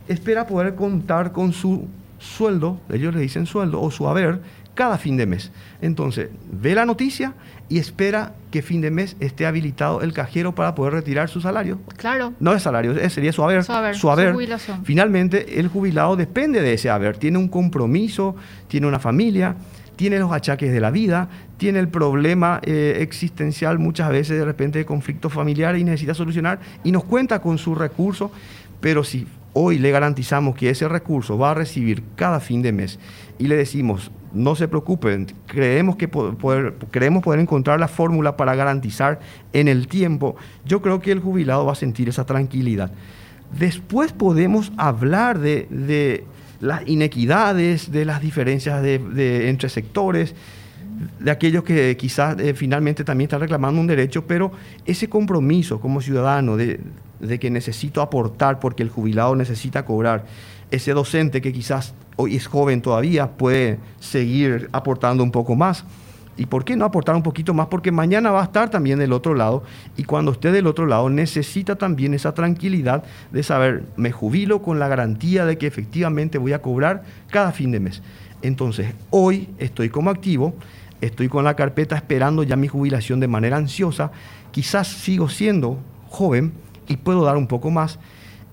[0.07, 1.88] Espera poder contar con su
[2.20, 4.40] sueldo, ellos le dicen sueldo, o su haber,
[4.79, 5.51] cada fin de mes.
[5.83, 7.35] Entonces, ve la noticia
[7.68, 11.78] y espera que fin de mes esté habilitado el cajero para poder retirar su salario.
[11.96, 12.33] Claro.
[12.40, 13.64] No es salario, sería su haber.
[13.64, 13.94] Su haber.
[13.94, 14.35] Su haber.
[14.85, 17.18] Finalmente, el jubilado depende de ese haber.
[17.18, 18.37] Tiene un compromiso,
[18.68, 19.57] tiene una familia,
[19.96, 21.28] tiene los achaques de la vida,
[21.59, 26.61] tiene el problema eh, existencial muchas veces de repente de conflicto familiar y necesita solucionar
[26.85, 28.31] y nos cuenta con su recurso,
[28.81, 32.98] pero si hoy le garantizamos que ese recurso va a recibir cada fin de mes
[33.38, 38.55] y le decimos, no se preocupen, creemos, que poder, creemos poder encontrar la fórmula para
[38.55, 39.20] garantizar
[39.53, 42.90] en el tiempo, yo creo que el jubilado va a sentir esa tranquilidad.
[43.57, 46.24] Después podemos hablar de,
[46.61, 50.35] las inequidades, de las diferencias de, entre sectores,
[51.18, 54.53] de aquellos que quizás eh, finalmente también están reclamando un derecho, pero
[54.85, 56.81] ese compromiso como ciudadano de,
[57.20, 60.24] de que necesito aportar porque el jubilado necesita cobrar.
[60.70, 65.85] Ese docente que quizás hoy es joven todavía puede seguir aportando un poco más.
[66.38, 67.66] ¿Y por qué no aportar un poquito más?
[67.66, 69.64] Porque mañana va a estar también del otro lado
[69.96, 74.79] y cuando esté del otro lado necesita también esa tranquilidad de saber, me jubilo con
[74.79, 78.03] la garantía de que efectivamente voy a cobrar cada fin de mes.
[78.42, 80.55] Entonces, hoy estoy como activo,
[81.01, 84.11] estoy con la carpeta esperando ya mi jubilación de manera ansiosa,
[84.51, 86.53] quizás sigo siendo joven
[86.87, 87.98] y puedo dar un poco más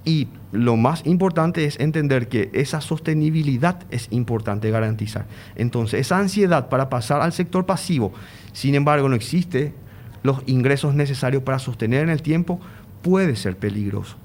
[0.05, 5.25] y lo más importante es entender que esa sostenibilidad es importante garantizar.
[5.55, 8.13] Entonces, esa ansiedad para pasar al sector pasivo,
[8.53, 9.73] sin embargo, no existe
[10.21, 12.59] los ingresos necesarios para sostener en el tiempo,
[13.01, 14.15] puede ser peligroso.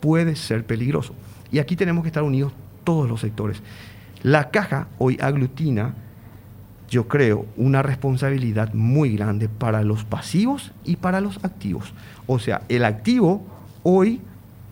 [0.00, 1.14] Puede ser peligroso.
[1.52, 2.52] Y aquí tenemos que estar unidos
[2.84, 3.62] todos los sectores.
[4.22, 5.94] La caja hoy aglutina,
[6.88, 11.92] yo creo, una responsabilidad muy grande para los pasivos y para los activos.
[12.26, 13.44] O sea, el activo
[13.82, 14.20] hoy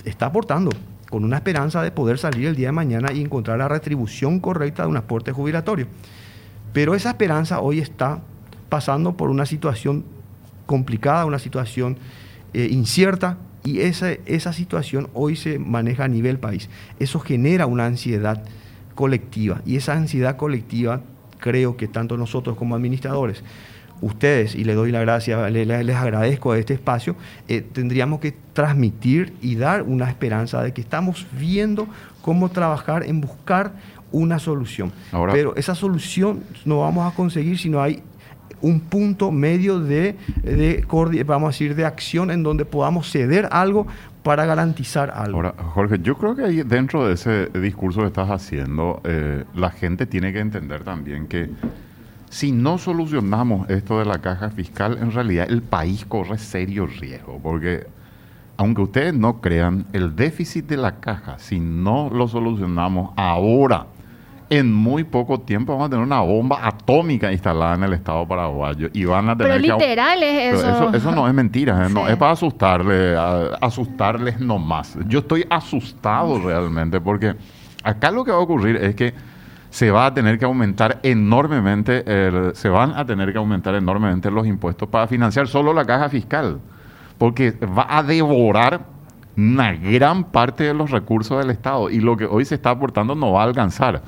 [0.05, 0.71] está aportando
[1.11, 4.83] con una esperanza de poder salir el día de mañana y encontrar la retribución correcta
[4.83, 5.87] de un aporte jubilatorio.
[6.73, 8.21] Pero esa esperanza hoy está
[8.69, 10.05] pasando por una situación
[10.67, 11.99] complicada, una situación
[12.53, 16.69] eh, incierta, y esa, esa situación hoy se maneja a nivel país.
[16.99, 18.43] Eso genera una ansiedad
[18.95, 21.03] colectiva, y esa ansiedad colectiva
[21.39, 23.43] creo que tanto nosotros como administradores
[24.01, 27.17] ustedes, y les doy la gracia, les, les agradezco a este espacio,
[27.49, 31.87] eh, tendríamos que transmitir y dar una esperanza de que estamos viendo
[32.21, 33.73] cómo trabajar en buscar
[34.13, 34.93] una solución.
[35.33, 38.03] Pero esa solución no vamos a conseguir si no hay
[38.61, 43.87] un punto medio de, de, vamos a decir, de acción en donde podamos ceder algo
[44.25, 45.37] para garantizar algo.
[45.37, 49.71] Ahora, Jorge, yo creo que ahí dentro de ese discurso que estás haciendo, eh, la
[49.71, 51.51] gente tiene que entender también que
[52.31, 57.39] si no solucionamos esto de la caja fiscal, en realidad el país corre serio riesgo,
[57.41, 57.87] porque
[58.57, 63.87] aunque ustedes no crean, el déficit de la caja, si no lo solucionamos ahora,
[64.51, 68.89] en muy poco tiempo vamos a tener una bomba atómica instalada en el Estado paraguayo
[68.93, 70.95] y van a tener Pero literal es eso.
[70.95, 71.13] eso.
[71.13, 71.89] no es mentira, ¿eh?
[71.91, 73.17] no, es para asustarle,
[73.61, 74.99] asustarles nomás.
[75.07, 77.35] Yo estoy asustado realmente porque
[77.83, 79.15] acá lo que va a ocurrir es que
[79.71, 82.05] se va a tener que aumentar enormemente,
[82.55, 86.61] se van a tener que aumentar enormemente los impuestos para financiar solo la caja fiscal,
[87.19, 88.83] porque va a devorar
[89.37, 93.17] una gran parte de los recursos del Estado y lo que hoy se está aportando
[93.17, 94.03] no va a alcanzar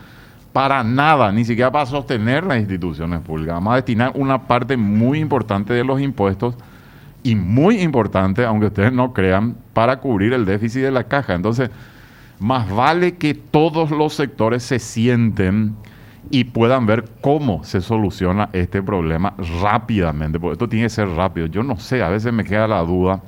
[0.57, 3.57] para nada, ni siquiera para sostener las instituciones públicas.
[3.57, 6.55] Vamos a destinar una parte muy importante de los impuestos
[7.23, 11.35] y muy importante, aunque ustedes no crean, para cubrir el déficit de la caja.
[11.35, 11.69] Entonces,
[12.39, 15.77] más vale que todos los sectores se sienten
[16.31, 21.49] y puedan ver cómo se soluciona este problema rápidamente, porque esto tiene que ser rápido.
[21.49, 23.21] Yo no sé, a veces me queda la duda,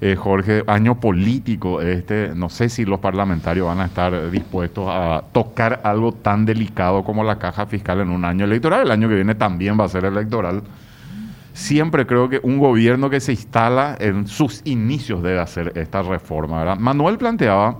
[0.00, 5.24] eh, Jorge, año político este, no sé si los parlamentarios van a estar dispuestos a
[5.32, 8.82] tocar algo tan delicado como la caja fiscal en un año electoral.
[8.82, 10.62] El año que viene también va a ser electoral.
[11.52, 16.76] Siempre creo que un gobierno que se instala en sus inicios debe hacer esta reforma.
[16.76, 17.78] Manuel planteaba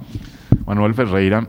[0.66, 1.46] Manuel Ferreira,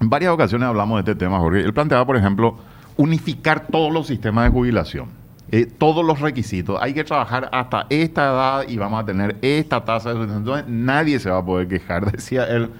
[0.00, 1.60] en varias ocasiones hablamos de este tema, Jorge.
[1.60, 2.56] Él planteaba, por ejemplo,
[2.96, 5.19] unificar todos los sistemas de jubilación.
[5.52, 6.78] Eh, todos los requisitos.
[6.80, 10.14] Hay que trabajar hasta esta edad y vamos a tener esta tasa.
[10.14, 10.22] De...
[10.22, 12.70] Entonces nadie se va a poder quejar, decía él.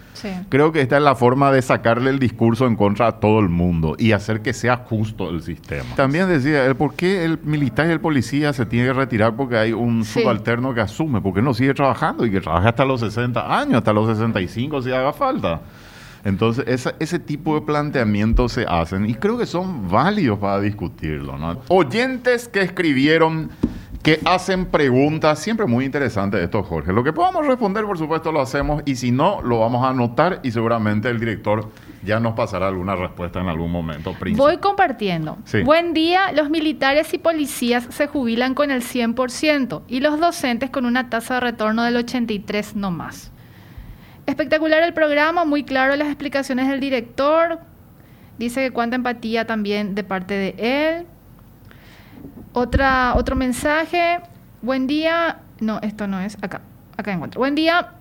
[0.48, 3.48] Creo que esta es la forma de sacarle el discurso en contra a todo el
[3.48, 5.96] mundo y hacer que sea justo el sistema.
[5.96, 9.56] También decía él, ¿por qué el militar y el policía se tiene que retirar porque
[9.56, 11.20] hay un subalterno que asume?
[11.20, 14.82] ¿Por qué no sigue trabajando y que trabaje hasta los 60 años, hasta los 65
[14.82, 15.60] si haga falta?
[16.24, 21.34] Entonces, ese tipo de planteamientos se hacen y creo que son válidos para discutirlo.
[21.68, 23.50] Oyentes que escribieron,
[24.02, 26.92] que hacen preguntas, siempre muy interesante esto, Jorge.
[26.92, 30.40] Lo que podamos responder, por supuesto, lo hacemos y si no, lo vamos a anotar
[30.42, 31.70] y seguramente el director
[32.02, 34.14] ya nos pasará alguna respuesta en algún momento.
[34.36, 35.38] Voy compartiendo.
[35.64, 40.86] Buen día, los militares y policías se jubilan con el 100% y los docentes con
[40.86, 43.29] una tasa de retorno del 83 no más.
[44.30, 47.58] Espectacular el programa, muy claro las explicaciones del director.
[48.38, 51.06] Dice que cuánta empatía también de parte de él.
[52.52, 54.20] Otra, otro mensaje.
[54.62, 55.40] Buen día.
[55.58, 56.38] No, esto no es.
[56.42, 56.60] Acá.
[56.96, 57.40] Acá encuentro.
[57.40, 57.94] Buen día.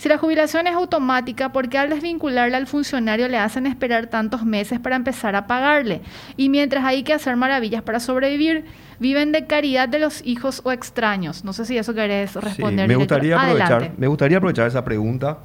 [0.00, 4.46] Si la jubilación es automática, ¿por qué al desvincularle al funcionario le hacen esperar tantos
[4.46, 6.00] meses para empezar a pagarle?
[6.38, 8.64] Y mientras hay que hacer maravillas para sobrevivir,
[8.98, 11.44] viven de caridad de los hijos o extraños.
[11.44, 12.88] No sé si eso querés responder.
[12.88, 15.40] me, gustaría aprovechar, me gustaría aprovechar esa pregunta.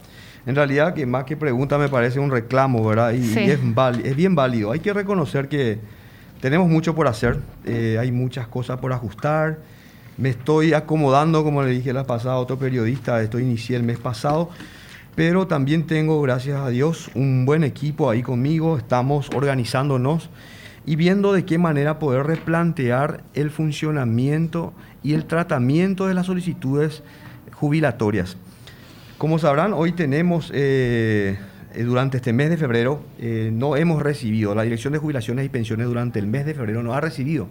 [0.46, 3.12] En realidad, que más que pregunta me parece un reclamo, ¿verdad?
[3.12, 4.72] Y, es, es, bien válido.
[4.72, 5.80] Hay que reconocer que
[6.39, 9.58] tenemos mucho por hacer, eh, hay muchas cosas por ajustar
[10.17, 13.99] me estoy acomodando, como le dije la pasada a otro periodista, esto inicié el mes
[13.99, 14.49] pasado,
[15.15, 20.30] pero también tengo, gracias a Dios, un buen equipo ahí conmigo, estamos organizándonos
[20.86, 24.73] y viendo de qué manera poder replantear el funcionamiento
[25.04, 27.04] y el tratamiento de las solicitudes
[27.54, 28.38] jubilatorias.
[29.17, 31.38] Como sabrán, hoy tenemos, eh,
[31.84, 35.88] durante este mes de febrero, eh, no hemos recibido, la Dirección de Jubilaciones y Pensiones
[35.88, 37.47] durante el mes de febrero no ha recibido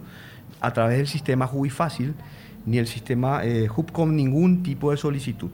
[0.61, 2.13] a través del sistema Jubifácil
[2.65, 3.41] ni el sistema
[3.75, 5.49] HUBCOM ningún tipo de solicitud.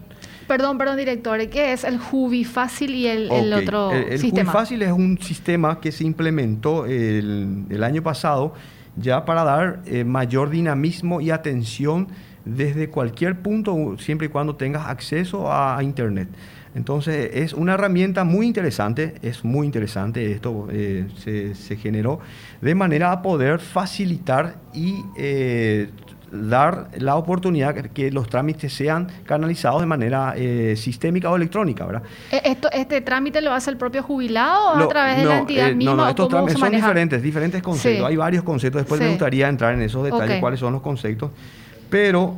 [0.47, 4.51] Perdón, perdón, director, ¿qué es el Jubifácil y el, el otro el, el sistema?
[4.51, 8.53] Jubifácil es un sistema que se implementó el, el año pasado
[8.97, 12.07] ya para dar mayor dinamismo y atención
[12.45, 16.29] desde cualquier punto, siempre y cuando tengas acceso a, Internet.
[16.73, 22.19] Entonces es una herramienta muy interesante, es muy interesante, esto eh, se, generó
[22.61, 25.89] de manera a poder facilitar y eh,
[26.31, 32.03] dar la oportunidad que los trámites sean canalizados de manera eh, sistémica o electrónica, ¿verdad?
[32.31, 35.91] ¿Esto, ¿Este trámite lo hace el propio jubilado o a través de la entidad misma?
[35.91, 38.07] No, no, estos trámites son diferentes, diferentes conceptos.
[38.07, 41.31] Hay varios conceptos, después me gustaría entrar en esos detalles, cuáles son los conceptos.
[41.89, 42.37] Pero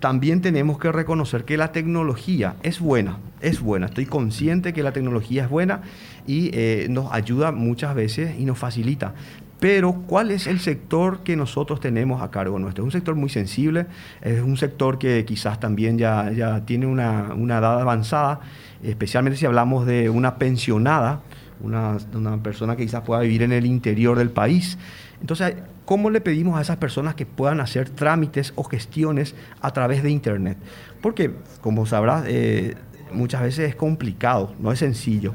[0.00, 3.86] también tenemos que reconocer que la tecnología es buena, es buena.
[3.86, 5.82] Estoy consciente que la tecnología es buena
[6.26, 9.14] y eh, nos ayuda muchas veces y nos facilita.
[9.60, 12.82] Pero, ¿cuál es el sector que nosotros tenemos a cargo nuestro?
[12.82, 13.86] Es un sector muy sensible,
[14.22, 18.40] es un sector que quizás también ya, ya tiene una, una edad avanzada,
[18.82, 21.20] especialmente si hablamos de una pensionada,
[21.60, 24.78] una, una persona que quizás pueda vivir en el interior del país.
[25.20, 30.02] Entonces, ¿cómo le pedimos a esas personas que puedan hacer trámites o gestiones a través
[30.02, 30.56] de Internet?
[31.02, 32.76] Porque, como sabrás, eh,
[33.12, 35.34] muchas veces es complicado, no es sencillo.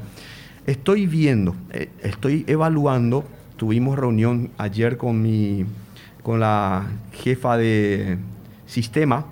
[0.66, 3.24] Estoy viendo, eh, estoy evaluando,
[3.56, 5.64] tuvimos reunión ayer con, mi,
[6.22, 8.18] con la jefa de
[8.66, 9.26] sistema,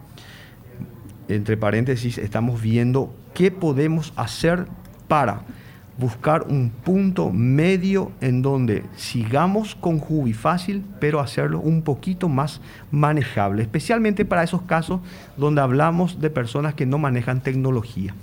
[1.28, 4.66] entre paréntesis, estamos viendo qué podemos hacer
[5.08, 5.42] para
[5.96, 12.60] buscar un punto medio en donde sigamos con Jubi fácil, pero hacerlo un poquito más
[12.90, 15.00] manejable, especialmente para esos casos
[15.36, 18.14] donde hablamos de personas que no manejan tecnología.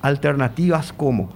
[0.00, 1.30] Alternativas como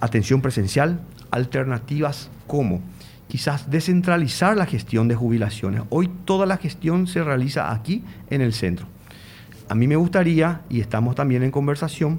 [0.00, 2.80] atención presencial, alternativas como
[3.28, 5.82] quizás descentralizar la gestión de jubilaciones.
[5.88, 8.86] Hoy toda la gestión se realiza aquí en el centro.
[9.68, 12.18] A mí me gustaría, y estamos también en conversación,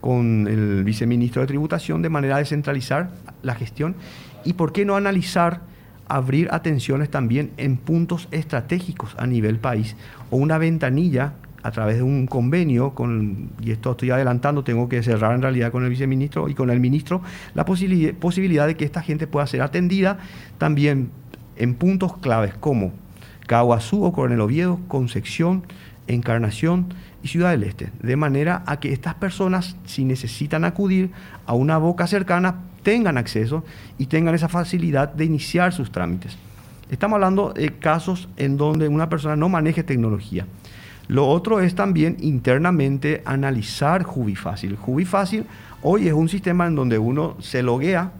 [0.00, 3.10] con el viceministro de Tributación de manera de centralizar
[3.42, 3.96] la gestión
[4.44, 5.62] y por qué no analizar
[6.06, 9.96] abrir atenciones también en puntos estratégicos a nivel país
[10.30, 11.32] o una ventanilla
[11.64, 15.72] a través de un convenio con, y esto estoy adelantando, tengo que cerrar en realidad
[15.72, 17.22] con el viceministro y con el ministro,
[17.54, 20.18] la posibilidad de que esta gente pueda ser atendida
[20.58, 21.10] también
[21.56, 22.92] en puntos claves como
[23.46, 25.64] Caguazú o Coronel Oviedo, Concepción,
[26.06, 31.12] Encarnación y Ciudad del Este, de manera a que estas personas, si necesitan acudir
[31.46, 33.64] a una boca cercana, tengan acceso
[33.96, 36.36] y tengan esa facilidad de iniciar sus trámites.
[36.90, 40.44] Estamos hablando de casos en donde una persona no maneje tecnología.
[41.08, 44.76] Lo otro es también internamente analizar Jubifácil.
[44.76, 45.44] Jubifácil
[45.82, 48.12] hoy es un sistema en donde uno se loguea,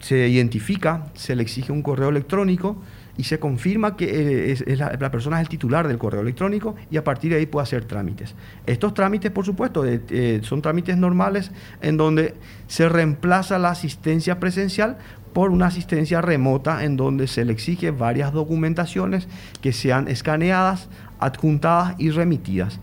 [0.00, 2.76] se identifica, se le exige un correo electrónico,
[3.18, 7.04] y se confirma que eh, la, persona es el titular del correo electrónico y a
[7.04, 8.34] partir de ahí puede hacer trámites.
[8.64, 11.50] Estos trámites, por supuesto, eh, son trámites normales
[11.82, 12.34] en donde
[12.68, 14.98] se reemplaza la asistencia presencial
[15.32, 19.28] por una asistencia remota en donde se le exige varias documentaciones
[19.60, 20.88] que sean escaneadas,
[21.20, 22.80] adjuntadas y remitidas.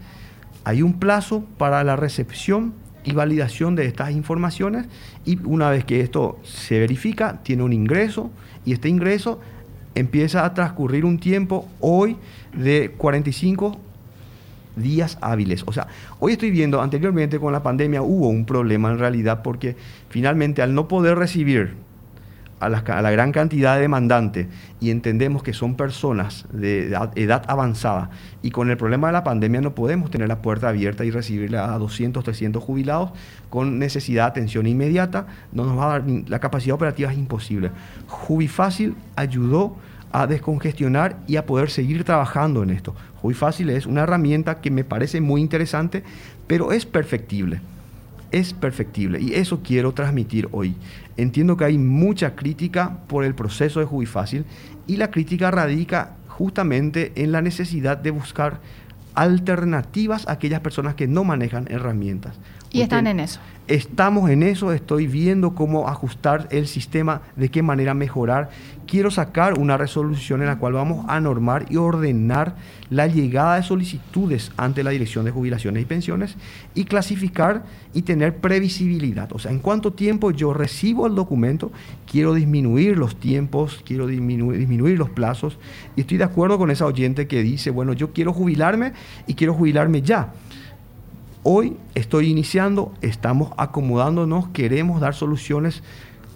[0.63, 4.87] Hay un plazo para la recepción y validación de estas informaciones
[5.25, 8.31] y una vez que esto se verifica, tiene un ingreso
[8.65, 9.39] y este ingreso
[9.93, 12.17] empieza a transcurrir un tiempo hoy
[12.53, 13.77] de 45
[14.75, 15.63] días hábiles.
[15.67, 15.87] O sea,
[16.19, 19.75] hoy estoy viendo, anteriormente con la pandemia hubo un problema en realidad porque
[20.09, 21.84] finalmente al no poder recibir
[22.65, 24.47] a la, gran cantidad de demandantes
[24.79, 28.09] y entendemos que son personas de edad, avanzada
[28.41, 31.57] y con el problema de la pandemia no podemos tener la puerta abierta y recibirle
[31.57, 33.11] a 200, 300 jubilados
[33.49, 37.71] con necesidad de atención inmediata, no nos va a dar la capacidad operativa es imposible.
[38.07, 39.75] Jubifácil ayudó
[40.11, 42.95] a descongestionar y a poder seguir trabajando en esto.
[43.21, 46.03] Jubifácil es una herramienta que me parece muy interesante,
[46.47, 47.61] pero es perfectible
[48.35, 50.75] es perfectible y eso quiero transmitir hoy.
[51.17, 54.45] Entiendo que hay mucha crítica por el proceso de Jubifácil
[54.87, 58.59] y la crítica radica justamente en la necesidad de buscar
[59.13, 62.35] alternativas a aquellas personas que no manejan herramientas.
[62.75, 63.39] Y están en eso.
[63.67, 68.49] Estamos en eso, estoy viendo cómo ajustar el sistema, de qué manera mejorar.
[68.85, 72.57] Quiero sacar una resolución en la cual vamos a normar y ordenar
[72.89, 76.35] la llegada de solicitudes ante la Dirección de Jubilaciones y Pensiones
[76.75, 77.63] y clasificar
[77.93, 79.31] y tener previsibilidad.
[79.31, 81.71] O sea, en cuánto tiempo yo recibo el documento,
[82.11, 85.57] quiero disminuir los tiempos, quiero disminuir, disminuir los plazos.
[85.95, 88.91] Y estoy de acuerdo con esa oyente que dice, bueno, yo quiero jubilarme
[89.27, 90.33] y quiero jubilarme ya
[91.47, 95.83] Hoy estoy iniciando, estamos acomodándonos, queremos dar soluciones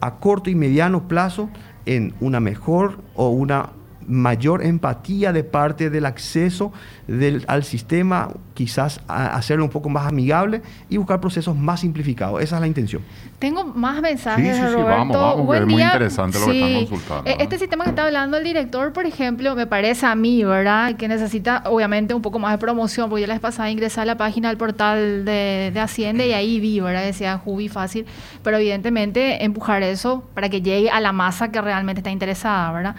[0.01, 1.49] a corto y mediano plazo
[1.87, 3.71] en una mejor o una
[4.07, 6.71] mayor empatía de parte del acceso
[7.07, 12.41] del, al sistema, quizás hacerlo un poco más amigable y buscar procesos más simplificados.
[12.41, 13.01] Esa es la intención.
[13.39, 14.89] Tengo más mensajes, sí, sí, Roberto.
[14.89, 17.29] vamos, vamos, es muy interesante lo que están consultando.
[17.29, 20.95] E, este sistema que está hablando el director, por ejemplo, me parece a mí, ¿verdad?
[20.95, 24.05] Que necesita, obviamente, un poco más de promoción, porque yo la vez pasada ingresé a
[24.05, 27.03] la página del portal de, de Hacienda y ahí vi, ¿verdad?
[27.03, 28.05] Decía Jubi fácil,
[28.43, 32.95] pero evidentemente empujar eso para que llegue a la masa que realmente está interesada, ¿verdad?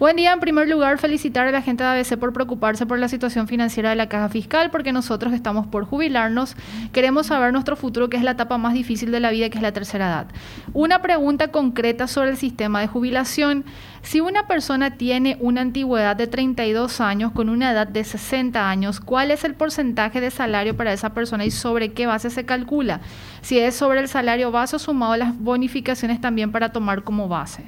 [0.00, 3.08] Buen día, en primer lugar, felicitar a la gente de ABC por preocuparse por la
[3.08, 6.56] situación financiera de la caja fiscal, porque nosotros estamos por jubilarnos,
[6.92, 9.62] queremos saber nuestro futuro, que es la etapa más difícil de la vida, que es
[9.62, 10.26] la tercera edad.
[10.72, 13.64] Una pregunta concreta sobre el sistema de jubilación.
[14.02, 18.98] Si una persona tiene una antigüedad de 32 años con una edad de 60 años,
[18.98, 23.00] ¿cuál es el porcentaje de salario para esa persona y sobre qué base se calcula?
[23.42, 27.28] Si es sobre el salario base o sumado a las bonificaciones también para tomar como
[27.28, 27.64] base.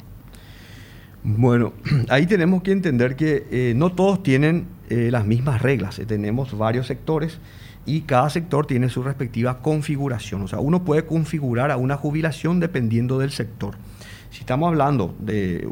[1.28, 1.72] Bueno,
[2.08, 5.98] ahí tenemos que entender que eh, no todos tienen eh, las mismas reglas.
[5.98, 7.40] Eh, tenemos varios sectores
[7.84, 10.42] y cada sector tiene su respectiva configuración.
[10.42, 13.74] O sea, uno puede configurar a una jubilación dependiendo del sector.
[14.30, 15.66] Si estamos hablando de,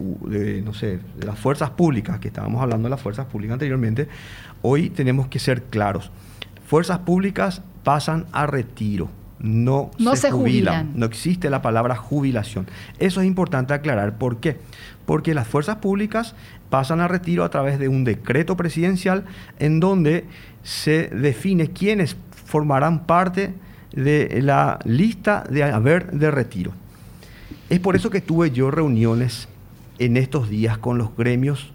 [0.64, 4.08] no sé, de las fuerzas públicas, que estábamos hablando de las fuerzas públicas anteriormente,
[4.62, 6.10] hoy tenemos que ser claros.
[6.66, 9.08] Fuerzas públicas pasan a retiro
[9.44, 10.92] no, se, jubilan.
[10.94, 12.66] No existe la palabra jubilación.
[12.98, 14.16] Eso es importante aclarar.
[14.16, 14.58] ¿Por qué?
[15.06, 16.34] Porque las fuerzas públicas
[16.70, 19.24] pasan a retiro a través de un decreto presidencial
[19.58, 20.24] en donde
[20.62, 23.54] se define quiénes formarán parte
[23.92, 26.72] de la lista de haber de retiro.
[27.68, 29.48] Es por eso que tuve yo reuniones
[29.98, 31.72] en estos días con los gremios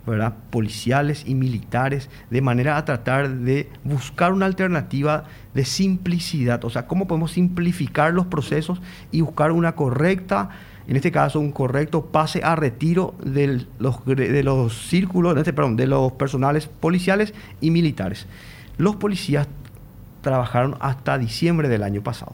[0.49, 5.23] policiales y militares de manera a tratar de buscar una alternativa
[5.53, 10.49] de simplicidad, o sea, cómo podemos simplificar los procesos y buscar una correcta,
[10.89, 15.75] en este caso un correcto pase a retiro de los, de los círculos, este, perdón,
[15.75, 18.25] de los personales policiales y militares.
[18.77, 19.47] Los policías
[20.21, 22.33] trabajaron hasta diciembre del año pasado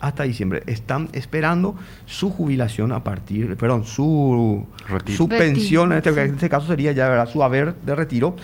[0.00, 0.62] hasta diciembre.
[0.66, 4.66] Están esperando su jubilación a partir, perdón, su,
[5.06, 7.26] su pensión, en este, en este, caso sería ya ¿verdad?
[7.26, 8.36] su haber de retiro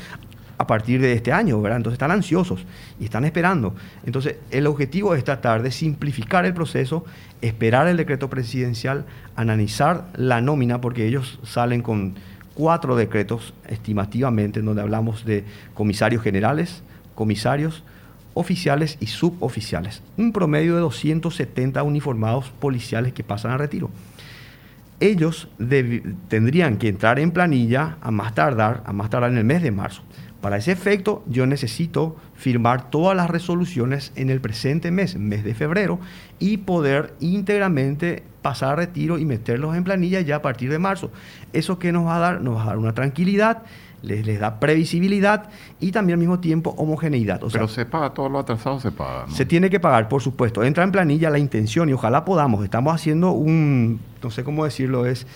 [0.60, 1.78] a partir de este año, ¿verdad?
[1.78, 2.66] Entonces están ansiosos
[3.00, 3.74] y están esperando.
[4.04, 7.02] Entonces el objetivo es tratar de simplificar el proceso,
[7.40, 9.06] esperar el decreto presidencial,
[9.36, 12.16] analizar la nómina, porque ellos salen con
[12.52, 16.82] cuatro decretos estimativamente, en donde hablamos de comisarios generales,
[17.14, 17.82] comisarios,
[18.34, 20.02] oficiales y suboficiales.
[20.18, 23.88] Un promedio de 270 uniformados policiales que pasan a retiro.
[25.00, 25.48] Ellos
[26.28, 29.70] tendrían que entrar en planilla a más tardar, a más tardar en el mes de
[29.70, 30.02] marzo.
[30.40, 35.54] Para ese efecto, yo necesito firmar todas las resoluciones en el presente mes, mes de
[35.54, 36.00] febrero,
[36.38, 41.10] y poder íntegramente pasar a retiro y meterlos en planilla ya a partir de marzo.
[41.52, 42.40] ¿Eso que nos va a dar?
[42.40, 43.64] Nos va a dar una tranquilidad
[44.02, 47.40] les, da previsibilidad y también al mismo tiempo homogeneidad.
[47.52, 49.26] Pero se paga, todo lo atrasado se paga.
[49.28, 50.62] Se tiene que pagar, por supuesto.
[50.62, 52.64] Entra en planilla la intención y ojalá podamos.
[52.64, 55.26] Estamos haciendo un, no sé cómo decirlo, es,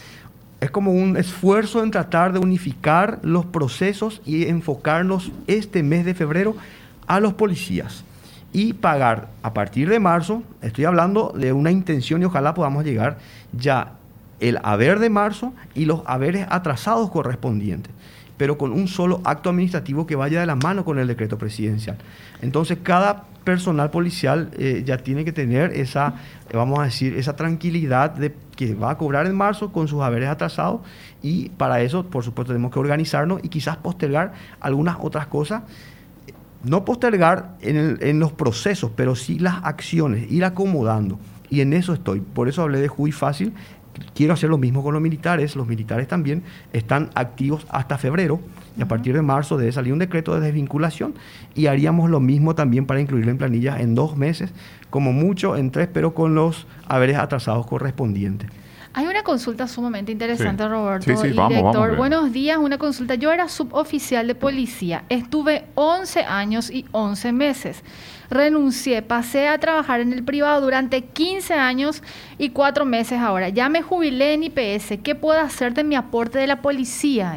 [0.65, 6.15] es como un esfuerzo en tratar de unificar los procesos y enfocarnos este mes de
[6.15, 6.57] febrero
[7.07, 8.03] a los policías
[8.51, 13.19] y pagar a partir de marzo, estoy hablando de una intención y ojalá podamos llegar
[13.53, 13.93] ya
[14.41, 17.93] el haber de marzo y los haberes atrasados correspondientes
[18.37, 21.97] pero con un solo acto administrativo que vaya de la mano con el decreto presidencial.
[22.43, 26.15] Entonces, cada personal policial eh, ya tiene que tener esa,
[26.51, 30.03] eh, vamos a decir, esa tranquilidad de que va a cobrar en marzo con sus
[30.03, 30.81] haberes atrasados
[31.23, 35.63] y para eso, por supuesto, tenemos que organizarnos y quizás postergar algunas otras cosas.
[36.63, 41.19] No postergar en, en los procesos, pero sí las acciones, ir acomodando.
[41.51, 42.21] Y en eso estoy.
[42.21, 43.53] Por eso hablé de Juy Fácil,
[44.15, 45.57] quiero hacer lo mismo con los militares.
[45.57, 46.43] Los militares también
[46.73, 48.41] están activos hasta febrero
[48.77, 51.15] y a partir de marzo debe salir un decreto de desvinculación
[51.55, 54.53] y haríamos lo mismo también para incluirlo en planilla en dos meses,
[54.91, 58.51] como mucho en tres, pero con los haberes atrasados correspondientes.
[58.97, 61.05] Hay una consulta sumamente interesante, Roberto.
[61.05, 63.17] Sí, sí, director, buenos días, una consulta.
[63.17, 67.83] Yo era suboficial de policía, estuve 11 años y 11 meses.
[68.31, 72.05] Renuncié, pasé a trabajar en el privado durante 15 años
[72.39, 73.49] y 4 meses ahora.
[73.49, 75.01] Ya me jubilé en IPS.
[75.03, 77.37] ¿Qué puedo hacer de mi aporte de la policía?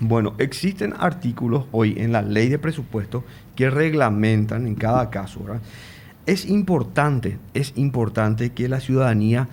[0.00, 3.24] Bueno, existen artículos hoy en la ley de presupuesto
[3.56, 5.40] que reglamentan en cada caso.
[6.26, 9.48] Es importante, es importante que la ciudadanía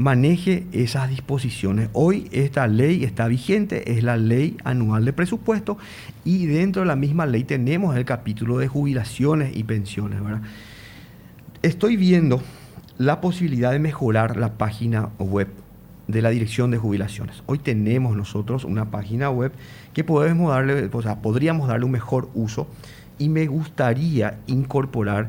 [0.00, 1.90] maneje esas disposiciones.
[1.92, 5.76] Hoy esta ley está vigente, es la ley anual de presupuesto
[6.24, 10.20] y dentro de la misma ley tenemos el capítulo de jubilaciones y pensiones.
[11.62, 12.42] Estoy viendo
[12.96, 15.48] la posibilidad de mejorar la página web
[16.08, 17.42] de la Dirección de Jubilaciones.
[17.46, 19.52] Hoy tenemos nosotros una página web
[19.92, 22.66] que podemos darle, o sea, podríamos darle un mejor uso
[23.18, 25.28] y me gustaría incorporar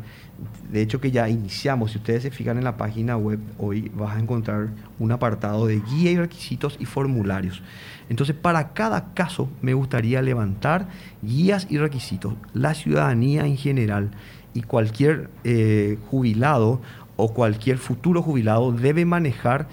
[0.71, 4.15] de hecho que ya iniciamos, si ustedes se fijan en la página web, hoy vas
[4.15, 4.69] a encontrar
[4.99, 7.61] un apartado de guía y requisitos y formularios.
[8.09, 10.87] Entonces, para cada caso me gustaría levantar
[11.21, 12.33] guías y requisitos.
[12.53, 14.11] La ciudadanía en general
[14.53, 16.81] y cualquier eh, jubilado
[17.15, 19.67] o cualquier futuro jubilado debe manejar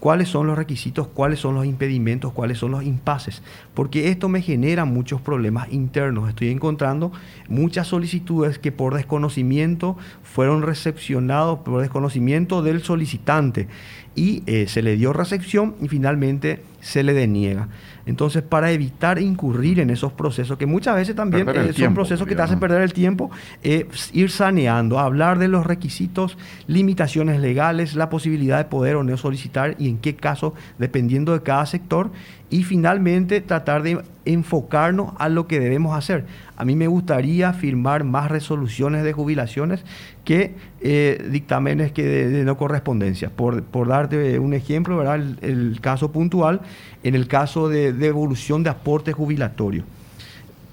[0.00, 3.42] cuáles son los requisitos, cuáles son los impedimentos, cuáles son los impases,
[3.74, 6.28] porque esto me genera muchos problemas internos.
[6.28, 7.12] Estoy encontrando
[7.48, 13.68] muchas solicitudes que por desconocimiento fueron recepcionados, por desconocimiento del solicitante,
[14.16, 17.68] y eh, se le dio recepción y finalmente se le deniega.
[18.10, 22.34] Entonces, para evitar incurrir en esos procesos, que muchas veces también eh, son procesos que
[22.34, 23.30] te hacen perder el tiempo,
[23.62, 26.36] eh, ir saneando, hablar de los requisitos,
[26.66, 31.44] limitaciones legales, la posibilidad de poder o no solicitar y en qué caso, dependiendo de
[31.44, 32.10] cada sector,
[32.50, 36.24] y finalmente tratar de enfocarnos a lo que debemos hacer.
[36.56, 39.84] A mí me gustaría firmar más resoluciones de jubilaciones
[40.24, 43.30] que eh, dictámenes que de, no correspondencia.
[43.30, 45.16] Por, por, darte un ejemplo, ¿verdad?
[45.16, 46.60] El, el, caso puntual,
[47.02, 49.84] en el caso de devolución de aporte jubilatorio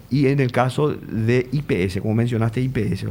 [0.09, 3.05] y en el caso de IPS, como mencionaste IPS.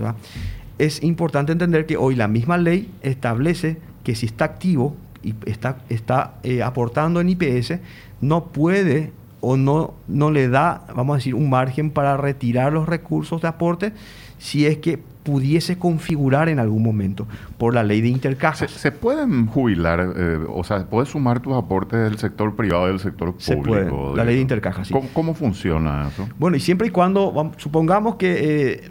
[0.79, 5.79] Es importante entender que hoy la misma ley establece que si está activo y está,
[5.89, 7.79] está eh, aportando en IPS,
[8.21, 12.89] no puede o no, no le da, vamos a decir, un margen para retirar los
[12.89, 13.93] recursos de aporte
[14.39, 17.27] si es que pudiese configurar en algún momento
[17.59, 18.71] por la ley de intercajas.
[18.71, 23.01] ¿Se, pueden jubilar, eh, o sea, puedes sumar tus aportes del sector privado y del
[23.01, 23.43] sector público?
[23.43, 24.95] Se puede, la ley de intercajas, sí.
[25.13, 26.29] ¿Cómo, funciona eso?
[26.39, 28.37] Bueno, y siempre y cuando, supongamos que
[28.75, 28.91] eh,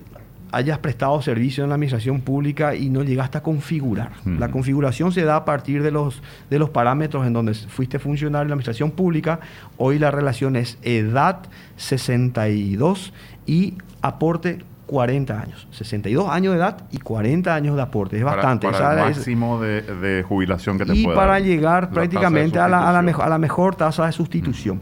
[0.52, 4.12] hayas prestado servicio en la administración pública y no llegaste a configurar.
[4.26, 8.44] La configuración se da a partir de los, de los parámetros en donde fuiste funcionario
[8.44, 9.40] en la administración pública.
[9.78, 11.44] Hoy la relación es edad
[11.78, 13.14] 62
[13.46, 15.68] y aporte 40 años.
[15.72, 18.18] 62 años de edad y 40 años de aporte.
[18.18, 18.70] Es bastante.
[18.70, 23.38] Para el máximo de, jubilación que te Y para llegar prácticamente a la, a, la
[23.38, 24.82] mejor tasa de sustitución.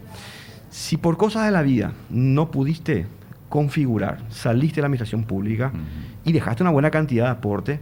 [0.70, 3.06] Si por cosas de la vida no pudiste
[3.48, 5.72] configurar, saliste de la administración pública
[6.24, 7.80] y dejaste una buena cantidad de aporte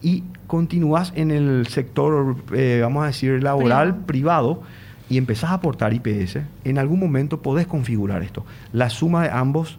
[0.00, 4.62] y continúas en el sector, eh, vamos a decir, laboral, privado,
[5.10, 8.44] y empezás a aportar IPS, en algún momento podés configurar esto.
[8.72, 9.78] La suma de ambos,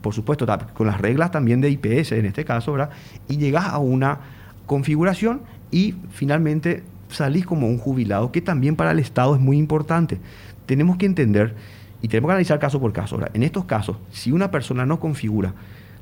[0.00, 2.90] por supuesto, con las reglas también de IPS en este caso, ¿verdad?
[3.28, 4.20] Y llegás a una
[4.66, 5.40] configuración
[5.70, 10.18] y finalmente salís como un jubilado, que también para el Estado es muy importante.
[10.66, 11.54] Tenemos que entender
[12.02, 13.18] y tenemos que analizar caso por caso.
[13.32, 15.54] en estos casos, si una persona no configura,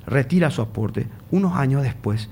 [0.06, 2.28] retira su aporte, unos años después,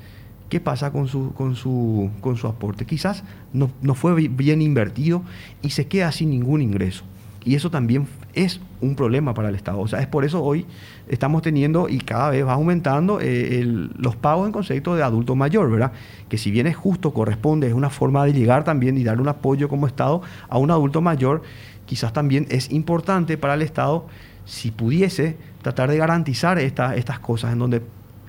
[0.49, 2.85] ¿qué pasa con su, con su, con su aporte?
[2.85, 5.23] Quizás no, no fue bien invertido
[5.62, 7.05] y se queda sin ningún ingreso.
[7.45, 9.81] Y eso también es un problema para el Estado.
[9.81, 10.67] O sea, es por eso hoy
[11.09, 13.63] estamos teniendo y cada vez va aumentando eh,
[13.97, 15.93] los pagos en concepto de adulto mayor, ¿verdad?
[16.29, 19.29] Que si bien es justo, corresponde, es una forma de llegar también y darle un
[19.29, 21.43] apoyo como Estado a un adulto mayor
[21.87, 24.07] quizás también es importante para el Estado
[24.47, 27.83] si pudiese tratar de garantizar estas cosas en donde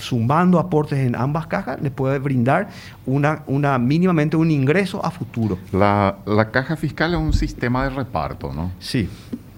[0.06, 2.70] sumando aportes en ambas cajas le puede brindar
[3.06, 5.58] una, una mínimamente un ingreso a futuro.
[5.72, 6.16] La,
[6.52, 8.72] caja fiscal es un sistema de reparto, ¿no?
[8.80, 9.10] Sí.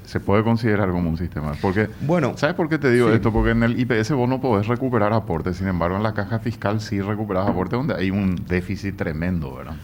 [0.06, 1.52] Se puede considerar como un sistema.
[1.62, 3.34] Porque, bueno, ¿sabes por qué te digo esto?
[3.34, 6.80] Porque en el IPS vos no podés recuperar aportes, sin embargo en la caja fiscal
[6.80, 9.76] sí recuperas aportes donde hay un déficit tremendo, ¿verdad?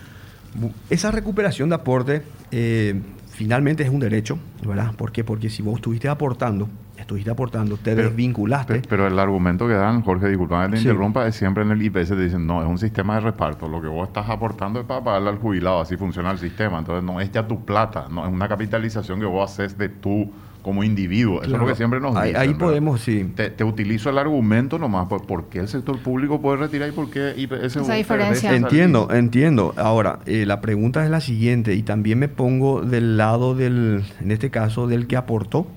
[0.90, 3.02] Esa recuperación de aporte eh,
[3.32, 4.94] finalmente es un derecho, ¿verdad?
[4.96, 5.26] ¿Por qué?
[5.26, 6.70] Porque si vos estuviste aportando,
[7.04, 8.82] estuviste aportando, te desvinculaste.
[8.88, 12.10] Pero, el argumento que dan, Jorge, disculpa que te interrumpa, es siempre en el IPS
[12.10, 15.04] te dicen, no, es un sistema de reparto, lo que vos estás aportando es para
[15.04, 18.32] pagarle al jubilado, así funciona el sistema, entonces no es ya tu plata, no es
[18.32, 20.32] una capitalización que vos haces de tu
[20.64, 21.44] como individuo.
[21.44, 22.38] Eso es lo que siempre nos dicen.
[22.38, 23.32] Ahí, podemos, sí.
[23.36, 27.36] Te, utilizo el argumento nomás, ¿por qué el sector público puede retirar y por qué
[27.62, 28.56] esa diferencia?
[28.56, 29.74] Entiendo, entiendo.
[29.78, 34.32] Ahora, eh, la pregunta es la siguiente, y también me pongo del lado del, en
[34.32, 35.68] este caso, del que aportó,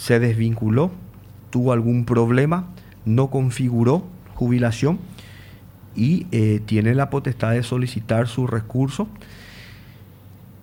[0.00, 0.90] se desvinculó,
[1.50, 2.70] tuvo algún problema,
[3.04, 4.02] no configuró
[4.34, 4.98] jubilación
[5.94, 9.08] y eh, tiene la potestad de solicitar su recurso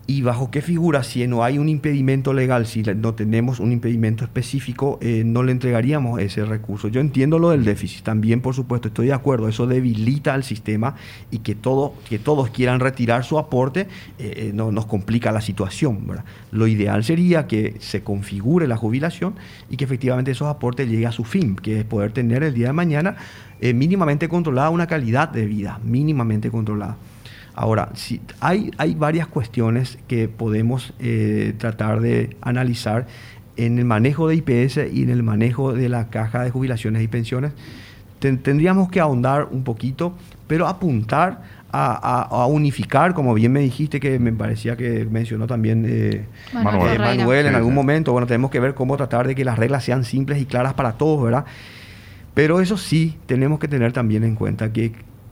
[0.09, 4.23] y bajo qué figura, si no hay un impedimento legal, si no tenemos un impedimento
[4.23, 6.87] específico, eh, no le entregaríamos ese recurso.
[6.87, 10.95] Yo entiendo lo del déficit, también por supuesto estoy de acuerdo, eso debilita al sistema
[11.29, 13.87] y que, todo, que todos quieran retirar su aporte eh,
[14.17, 16.07] eh, no, nos complica la situación.
[16.51, 19.35] Lo ideal sería que se configure la jubilación
[19.69, 22.67] y que efectivamente esos aportes lleguen a su fin, que es poder tener el día
[22.67, 23.17] de mañana
[23.59, 26.95] mínimamente controlada una calidad de vida, mínimamente controlada.
[27.57, 33.07] Ahora, si hay, hay varias cuestiones que podemos eh, tratar de analizar
[33.55, 37.07] en el manejo de IPS y en el manejo de la caja de jubilaciones y
[37.07, 37.53] pensiones.
[38.19, 41.41] tendríamos que ahondar un poquito, pero apuntar
[41.71, 47.55] a, unificar, como bien me dijiste, que me parecía que mencionó también eh, Manuel, en
[47.55, 48.11] algún momento.
[48.11, 50.91] Bueno, tenemos que ver cómo tratar de que las reglas sean simples y claras para
[50.91, 51.45] todos, ¿verdad?
[52.35, 54.91] Pero eso sí, tenemos que tener también en cuenta que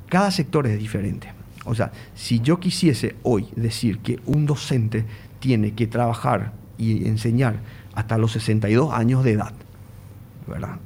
[0.10, 1.35] cada sector es diferente.
[1.66, 5.05] O sea, si yo quisiese hoy decir que un docente
[5.39, 7.55] tiene que trabajar y enseñar
[7.93, 9.53] hasta los 62 años de edad,
[10.47, 10.78] ¿verdad?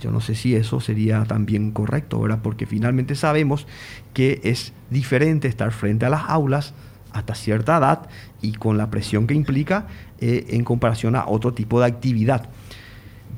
[0.00, 2.38] Yo no sé si eso sería también correcto, ¿verdad?
[2.42, 3.66] Porque finalmente sabemos
[4.14, 6.74] que es diferente estar frente a las aulas
[7.12, 8.08] hasta cierta edad
[8.40, 9.86] y con la presión que implica
[10.20, 12.48] eh, en comparación a otro tipo de actividad.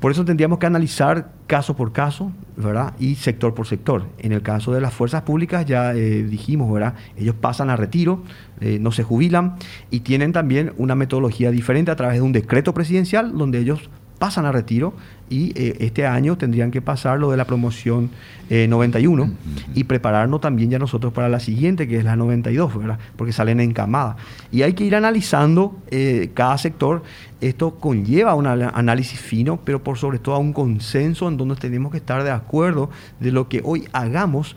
[0.01, 2.95] Por eso tendríamos que analizar caso por caso, ¿verdad?
[2.99, 4.07] Y sector por sector.
[4.17, 6.95] En el caso de las fuerzas públicas, ya eh, dijimos, ¿verdad?
[7.15, 8.23] Ellos pasan a retiro,
[8.61, 9.57] eh, no se jubilan
[9.91, 13.91] y tienen también una metodología diferente a través de un decreto presidencial donde ellos
[14.21, 14.93] pasan a retiro
[15.31, 18.11] y eh, este año tendrían que pasar lo de la promoción
[18.51, 19.29] 91 eh,
[19.73, 22.99] y prepararnos también ya nosotros para la siguiente, que es la 92, ¿verdad?
[23.15, 24.17] Porque salen en camada.
[24.51, 27.01] Y hay que ir analizando eh, cada sector.
[27.39, 31.91] Esto conlleva un análisis fino, pero por sobre todo a un consenso en donde tenemos
[31.91, 34.55] que estar de acuerdo de lo que hoy hagamos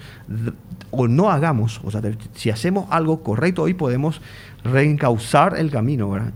[0.91, 1.81] o no hagamos.
[1.85, 2.03] O sea,
[2.35, 4.21] si hacemos algo correcto hoy podemos
[4.63, 6.33] reencauzar el camino, ¿verdad?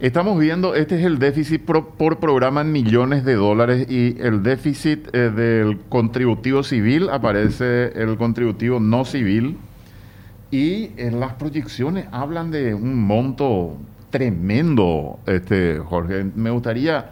[0.00, 5.14] Estamos viendo, este es el déficit por, programa en millones de dólares y el déficit
[5.14, 9.58] eh, del contributivo civil, aparece el contributivo no civil
[10.50, 13.76] y en las proyecciones hablan de un monto
[14.08, 16.24] tremendo, este Jorge.
[16.34, 17.10] Me gustaría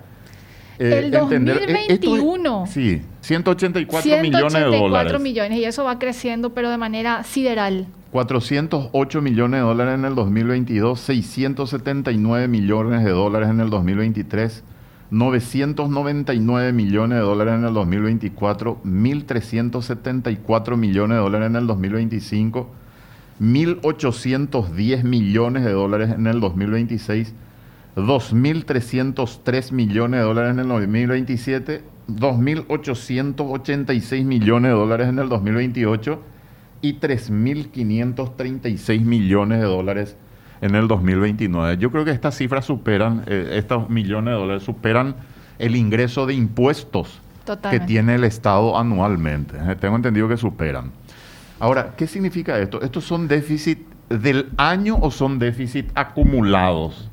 [0.79, 2.67] eh, el 2021.
[2.67, 5.13] sí, 184, millones de dólares.
[5.13, 7.87] 184 millones y eso va creciendo pero de manera sideral.
[8.11, 14.65] 408 millones de dólares en el 2022, 679 millones de dólares en el 2023,
[15.11, 22.71] 999 millones de dólares en el 2024, 1.374 millones de dólares en el 2025,
[23.41, 27.35] 1.810 millones de dólares en el 2026,
[27.99, 36.23] 2.303 millones de dólares en el 2027, 2.886 millones de dólares en el 2028
[36.81, 40.17] y 3.536 millones de dólares
[40.61, 41.77] en el 2029.
[41.79, 45.17] Yo creo que estas cifras superan, eh, estos millones de dólares superan
[45.59, 47.21] el ingreso de impuestos
[47.71, 49.57] que tiene el Estado anualmente.
[49.57, 50.93] Eh, tengo entendido que superan.
[51.59, 52.83] Ahora, ¿qué significa esto?
[52.83, 57.11] ¿Estos son déficit del año o son déficit acumulados?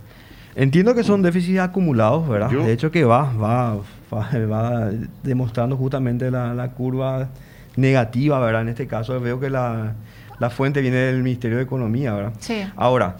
[0.55, 2.49] Entiendo que son déficits acumulados, ¿verdad?
[2.49, 3.77] de hecho que va, va,
[4.13, 4.89] va,
[5.21, 7.29] demostrando justamente la, la curva
[7.75, 8.61] negativa, ¿verdad?
[8.61, 9.95] En este caso veo que la,
[10.51, 12.33] fuente viene del Ministerio de Economía, ¿verdad?
[12.39, 12.63] Sí.
[12.75, 13.17] Ahora,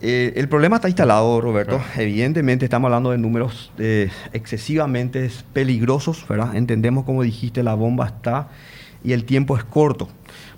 [0.00, 1.80] eh, el problema está instalado, Roberto.
[1.96, 6.56] Evidentemente estamos hablando de números eh, excesivamente peligrosos, ¿verdad?
[6.56, 8.48] Entendemos, como dijiste, la bomba está
[9.04, 10.08] y el tiempo es corto.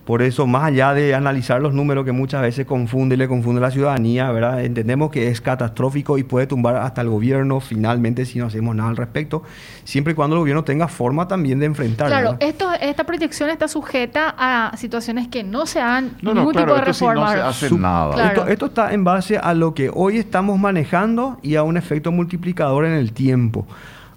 [0.05, 3.61] Por eso, más allá de analizar los números que muchas veces confunde y le confunde
[3.61, 4.65] la ciudadanía, ¿verdad?
[4.65, 8.91] entendemos que es catastrófico y puede tumbar hasta el gobierno finalmente si no hacemos nada
[8.91, 9.45] al respecto,
[9.85, 12.11] siempre y cuando el gobierno tenga forma también de enfrentarlo.
[12.11, 16.81] Claro, esto, esta proyección está sujeta a situaciones que no se han ningún tipo de
[16.81, 17.27] reforma.
[17.27, 18.27] no se hace nada.
[18.27, 22.11] Esto, esto está en base a lo que hoy estamos manejando y a un efecto
[22.11, 23.67] multiplicador en el tiempo.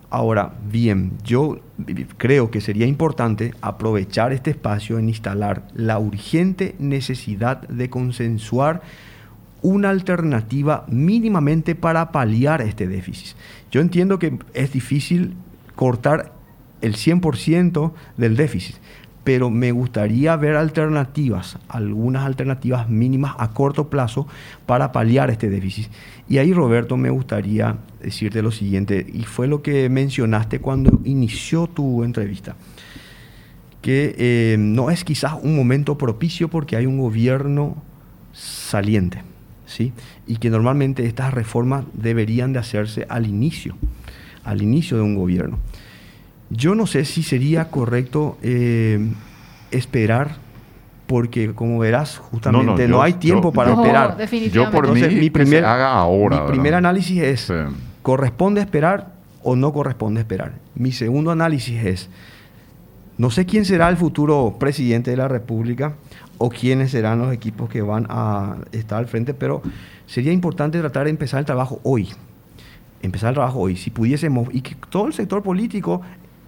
[0.10, 1.60] Ahora, bien, yo
[2.18, 8.82] creo que sería importante aprovechar este espacio en instalar la urgente necesidad de consensuar
[9.62, 13.36] una alternativa mínimamente para paliar este déficit.
[13.72, 15.34] Yo entiendo que es difícil
[15.76, 16.34] cortar
[16.82, 18.76] el 100% del déficit,
[19.26, 24.28] pero me gustaría ver alternativas, algunas alternativas mínimas a corto plazo
[24.68, 25.88] para paliar este déficit.
[26.30, 31.66] Y ahí, Roberto, me gustaría decirte lo siguiente, y fue lo que mencionaste cuando inició
[31.66, 32.56] tu entrevista,
[33.82, 37.82] que eh, no es quizás un momento propicio porque hay un gobierno
[38.32, 39.24] saliente,
[39.66, 39.92] ¿sí?
[40.28, 43.76] Y que normalmente estas reformas deberían de hacerse al inicio,
[44.44, 45.58] al inicio de un gobierno.
[46.50, 49.00] Yo no sé si sería correcto eh,
[49.72, 50.36] esperar,
[51.08, 54.18] porque como verás, justamente no, hay tiempo para esperar.
[54.52, 56.44] Yo por mí, mi primer, haga ahora.
[56.44, 57.54] Mi primer análisis es,
[58.02, 60.54] ¿corresponde esperar o no corresponde esperar?
[60.76, 62.10] Mi segundo análisis es,
[63.18, 65.96] no sé quién será el futuro presidente de la República
[66.38, 69.62] o quiénes serán los equipos que van a estar al frente, pero
[70.06, 72.10] sería importante tratar de empezar el trabajo hoy
[73.02, 76.02] empezar el trabajo hoy, si pudiésemos, y que todo el sector político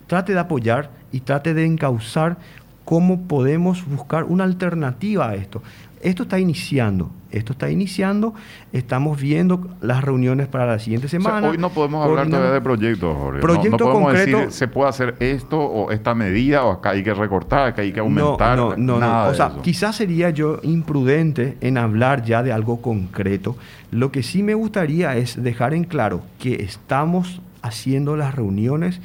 [0.07, 2.37] trate de apoyar y trate de encauzar
[2.85, 5.61] cómo podemos buscar una alternativa a esto.
[6.01, 8.33] Esto está iniciando, esto está iniciando,
[8.71, 11.49] estamos viendo las reuniones para la siguiente semana.
[11.49, 13.41] hoy no podemos hablar todavía de proyectos, Jorge.
[13.41, 17.13] Proyecto no, podemos decir se puede hacer esto o esta medida o acá hay que
[17.13, 18.55] recortar, acá hay que aumentar.
[18.55, 19.27] No, no, no.
[19.27, 23.57] O sea, quizás sería yo imprudente en hablar ya de algo concreto.
[23.91, 29.01] Lo que sí me gustaría es dejar en claro que estamos haciendo las reuniones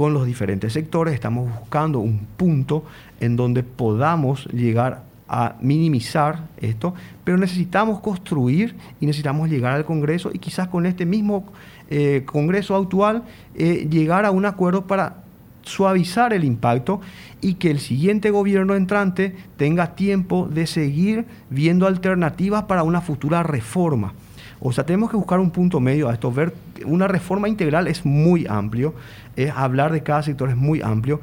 [0.00, 2.84] con los diferentes sectores, estamos buscando un punto
[3.20, 10.30] en donde podamos llegar a minimizar esto, pero necesitamos construir y necesitamos llegar al Congreso
[10.32, 11.44] y quizás con este mismo
[11.90, 13.24] eh, Congreso actual
[13.54, 15.16] eh, llegar a un acuerdo para
[15.64, 17.02] suavizar el impacto
[17.42, 23.42] y que el siguiente gobierno entrante tenga tiempo de seguir viendo alternativas para una futura
[23.42, 24.14] reforma.
[24.60, 26.30] O sea, tenemos que buscar un punto medio a esto.
[26.30, 28.94] Ver una reforma integral es muy amplio,
[29.36, 31.20] es hablar de cada sector es muy amplio,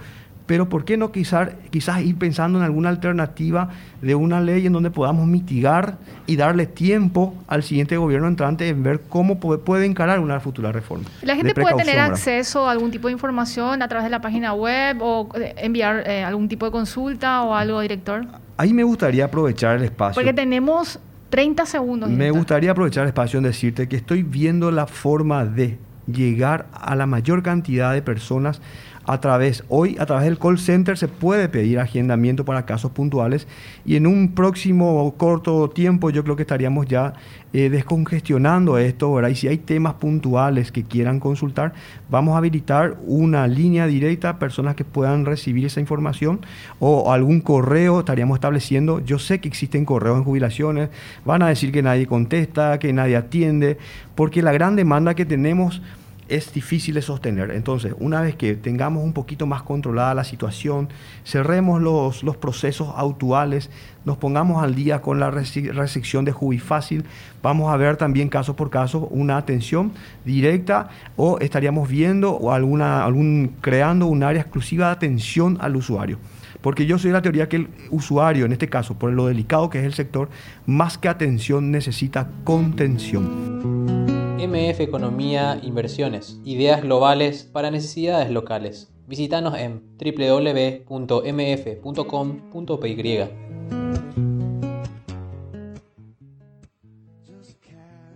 [0.48, 3.70] pero ¿por qué no quizás, quizás ir pensando en alguna alternativa
[4.02, 8.82] de una ley en donde podamos mitigar y darle tiempo al siguiente gobierno entrante en
[8.82, 11.06] ver cómo puede, encarar una futura reforma?
[11.22, 14.54] ¿La gente puede tener acceso a algún tipo de información a través de la página
[14.54, 18.26] web o eh, enviar eh, algún tipo de consulta o algo, director?
[18.56, 20.16] Ahí me gustaría aprovechar el espacio.
[20.16, 21.00] Porque tenemos
[21.30, 22.10] 30 segundos.
[22.10, 25.78] Me gustaría aprovechar el espacio en decirte que estoy viendo la forma de
[26.08, 28.62] llegar a la mayor cantidad de personas
[29.08, 33.48] a través, hoy a través del call center se puede pedir agendamiento para casos puntuales
[33.86, 37.14] y en un próximo corto tiempo yo creo que estaríamos ya
[37.54, 39.26] eh, descongestionando esto.
[39.30, 41.74] Y si hay temas puntuales que quieran consultar,
[42.10, 46.42] vamos a habilitar una línea directa a personas que puedan recibir esa información
[46.80, 49.00] o algún correo estaríamos estableciendo.
[49.00, 50.90] Yo sé que existen correos en jubilaciones,
[51.24, 53.78] van a decir que nadie contesta, que nadie atiende,
[54.16, 55.82] porque la gran demanda que tenemos
[56.30, 57.52] es difícil de sostener.
[57.52, 60.90] Entonces, una vez que tengamos un poquito más controlada la situación,
[61.26, 63.70] cerremos los, los procesos actuales,
[64.06, 67.04] nos pongamos al día con la recepción de Fácil,
[67.44, 69.92] vamos a ver también caso por caso una atención
[70.24, 76.20] directa o estaríamos viendo o alguna, algún, creando un área exclusiva de atención al usuario.
[76.68, 79.70] Porque yo soy de la teoría que el usuario, en este caso, por lo delicado
[79.70, 80.28] que es el sector,
[80.66, 84.06] más que atención necesita contención.
[84.38, 88.92] MF Economía Inversiones, ideas globales para necesidades locales.
[89.08, 91.18] Visítanos en www.mf.com.py.